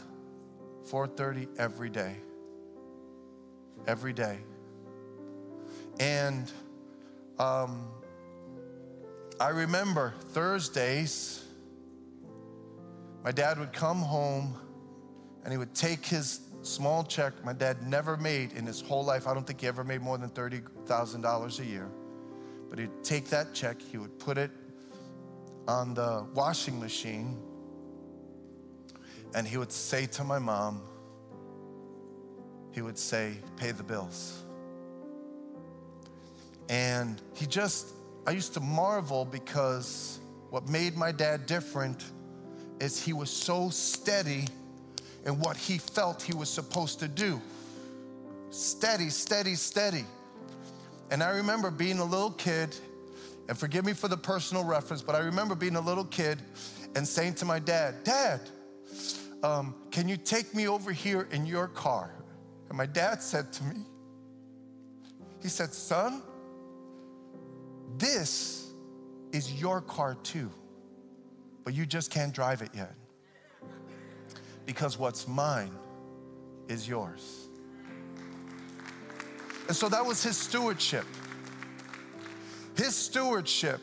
4:30 0.90 1.48
every 1.58 1.90
day. 1.90 2.16
Every 3.86 4.14
day. 4.14 4.38
And 6.00 6.50
um, 7.38 7.90
I 9.40 9.48
remember 9.48 10.14
Thursdays, 10.30 11.44
my 13.24 13.32
dad 13.32 13.58
would 13.58 13.72
come 13.72 14.00
home 14.00 14.56
and 15.42 15.52
he 15.52 15.58
would 15.58 15.74
take 15.74 16.06
his 16.06 16.40
small 16.62 17.04
check 17.04 17.32
my 17.44 17.52
dad 17.52 17.86
never 17.86 18.16
made 18.16 18.52
in 18.52 18.64
his 18.64 18.80
whole 18.80 19.04
life. 19.04 19.26
I 19.26 19.34
don't 19.34 19.46
think 19.46 19.60
he 19.60 19.66
ever 19.66 19.84
made 19.84 20.00
more 20.00 20.18
than 20.18 20.30
$30,000 20.30 21.58
a 21.58 21.64
year. 21.64 21.90
But 22.70 22.78
he'd 22.78 23.04
take 23.04 23.26
that 23.26 23.54
check, 23.54 23.80
he 23.80 23.98
would 23.98 24.18
put 24.18 24.38
it 24.38 24.50
on 25.68 25.94
the 25.94 26.26
washing 26.34 26.80
machine, 26.80 27.38
and 29.34 29.46
he 29.46 29.56
would 29.56 29.72
say 29.72 30.06
to 30.06 30.24
my 30.24 30.38
mom, 30.38 30.82
he 32.72 32.82
would 32.82 32.98
say, 32.98 33.38
Pay 33.56 33.70
the 33.70 33.82
bills. 33.82 34.42
And 36.68 37.20
he 37.34 37.46
just, 37.46 37.94
I 38.26 38.30
used 38.30 38.54
to 38.54 38.60
marvel 38.60 39.24
because 39.24 40.18
what 40.50 40.68
made 40.68 40.96
my 40.96 41.12
dad 41.12 41.46
different 41.46 42.04
is 42.80 43.02
he 43.02 43.12
was 43.12 43.30
so 43.30 43.68
steady 43.70 44.46
in 45.26 45.38
what 45.38 45.56
he 45.56 45.78
felt 45.78 46.22
he 46.22 46.34
was 46.34 46.48
supposed 46.48 47.00
to 47.00 47.08
do. 47.08 47.40
Steady, 48.50 49.10
steady, 49.10 49.54
steady. 49.54 50.04
And 51.10 51.22
I 51.22 51.30
remember 51.30 51.70
being 51.70 51.98
a 51.98 52.04
little 52.04 52.30
kid, 52.30 52.74
and 53.48 53.58
forgive 53.58 53.84
me 53.84 53.92
for 53.92 54.08
the 54.08 54.16
personal 54.16 54.64
reference, 54.64 55.02
but 55.02 55.14
I 55.14 55.18
remember 55.18 55.54
being 55.54 55.76
a 55.76 55.80
little 55.80 56.04
kid 56.04 56.40
and 56.96 57.06
saying 57.06 57.34
to 57.34 57.44
my 57.44 57.58
dad, 57.58 58.04
Dad, 58.04 58.40
um, 59.42 59.74
can 59.90 60.08
you 60.08 60.16
take 60.16 60.54
me 60.54 60.66
over 60.66 60.92
here 60.92 61.28
in 61.30 61.44
your 61.44 61.68
car? 61.68 62.14
And 62.68 62.78
my 62.78 62.86
dad 62.86 63.22
said 63.22 63.52
to 63.52 63.64
me, 63.64 63.76
He 65.42 65.48
said, 65.48 65.74
Son, 65.74 66.22
this 67.96 68.72
is 69.32 69.52
your 69.60 69.80
car 69.80 70.16
too, 70.22 70.50
but 71.64 71.74
you 71.74 71.86
just 71.86 72.10
can't 72.10 72.32
drive 72.32 72.62
it 72.62 72.70
yet. 72.74 72.94
Because 74.66 74.98
what's 74.98 75.28
mine 75.28 75.72
is 76.68 76.88
yours. 76.88 77.48
And 79.68 79.76
so 79.76 79.88
that 79.88 80.04
was 80.04 80.22
his 80.22 80.36
stewardship. 80.36 81.06
His 82.76 82.94
stewardship 82.94 83.80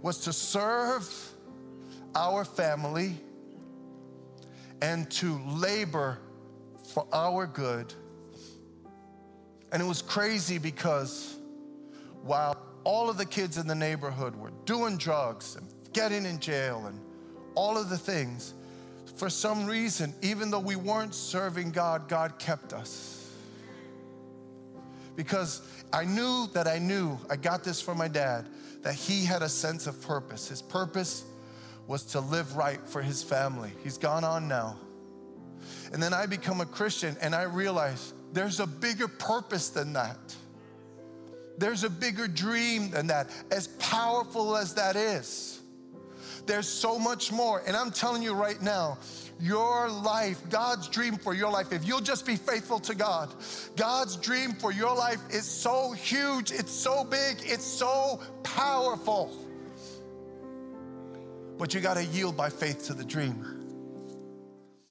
was 0.00 0.18
to 0.20 0.32
serve 0.32 1.08
our 2.14 2.44
family 2.44 3.16
and 4.80 5.10
to 5.12 5.40
labor 5.46 6.18
for 6.92 7.06
our 7.12 7.46
good. 7.46 7.92
And 9.70 9.80
it 9.80 9.86
was 9.86 10.02
crazy 10.02 10.58
because 10.58 11.36
while 12.22 12.56
all 12.84 13.08
of 13.10 13.16
the 13.16 13.26
kids 13.26 13.58
in 13.58 13.66
the 13.66 13.74
neighborhood 13.74 14.34
were 14.36 14.52
doing 14.64 14.96
drugs 14.96 15.56
and 15.56 15.66
getting 15.92 16.24
in 16.24 16.38
jail 16.38 16.84
and 16.86 16.98
all 17.54 17.76
of 17.76 17.88
the 17.90 17.98
things, 17.98 18.54
for 19.16 19.28
some 19.28 19.66
reason, 19.66 20.14
even 20.22 20.50
though 20.50 20.58
we 20.58 20.76
weren't 20.76 21.14
serving 21.14 21.70
God, 21.70 22.08
God 22.08 22.38
kept 22.38 22.72
us. 22.72 23.30
Because 25.16 25.60
I 25.92 26.04
knew 26.04 26.46
that 26.54 26.66
I 26.66 26.78
knew, 26.78 27.18
I 27.28 27.36
got 27.36 27.62
this 27.62 27.80
from 27.80 27.98
my 27.98 28.08
dad, 28.08 28.48
that 28.82 28.94
he 28.94 29.24
had 29.24 29.42
a 29.42 29.48
sense 29.48 29.86
of 29.86 30.00
purpose. 30.00 30.48
His 30.48 30.62
purpose 30.62 31.24
was 31.86 32.04
to 32.04 32.20
live 32.20 32.56
right 32.56 32.80
for 32.86 33.02
his 33.02 33.22
family. 33.22 33.72
He's 33.84 33.98
gone 33.98 34.24
on 34.24 34.48
now. 34.48 34.78
And 35.92 36.02
then 36.02 36.14
I 36.14 36.26
become 36.26 36.60
a 36.60 36.66
Christian 36.66 37.16
and 37.20 37.34
I 37.34 37.42
realize 37.42 38.14
there's 38.32 38.60
a 38.60 38.66
bigger 38.66 39.08
purpose 39.08 39.68
than 39.68 39.92
that. 39.92 40.18
There's 41.58 41.84
a 41.84 41.90
bigger 41.90 42.26
dream 42.26 42.90
than 42.90 43.08
that, 43.08 43.30
as 43.50 43.68
powerful 43.68 44.56
as 44.56 44.74
that 44.74 44.96
is. 44.96 45.60
There's 46.46 46.68
so 46.68 46.98
much 46.98 47.30
more. 47.30 47.62
And 47.66 47.76
I'm 47.76 47.90
telling 47.90 48.22
you 48.22 48.34
right 48.34 48.60
now, 48.60 48.98
your 49.40 49.88
life, 49.88 50.40
God's 50.50 50.88
dream 50.88 51.16
for 51.16 51.34
your 51.34 51.50
life, 51.50 51.72
if 51.72 51.86
you'll 51.86 52.00
just 52.00 52.26
be 52.26 52.36
faithful 52.36 52.80
to 52.80 52.94
God, 52.94 53.34
God's 53.76 54.16
dream 54.16 54.52
for 54.52 54.72
your 54.72 54.94
life 54.94 55.20
is 55.30 55.44
so 55.44 55.92
huge, 55.92 56.52
it's 56.52 56.72
so 56.72 57.04
big, 57.04 57.38
it's 57.42 57.64
so 57.64 58.20
powerful. 58.42 59.30
But 61.58 61.74
you 61.74 61.80
got 61.80 61.94
to 61.94 62.04
yield 62.04 62.36
by 62.36 62.50
faith 62.50 62.86
to 62.86 62.94
the 62.94 63.04
dream. 63.04 63.61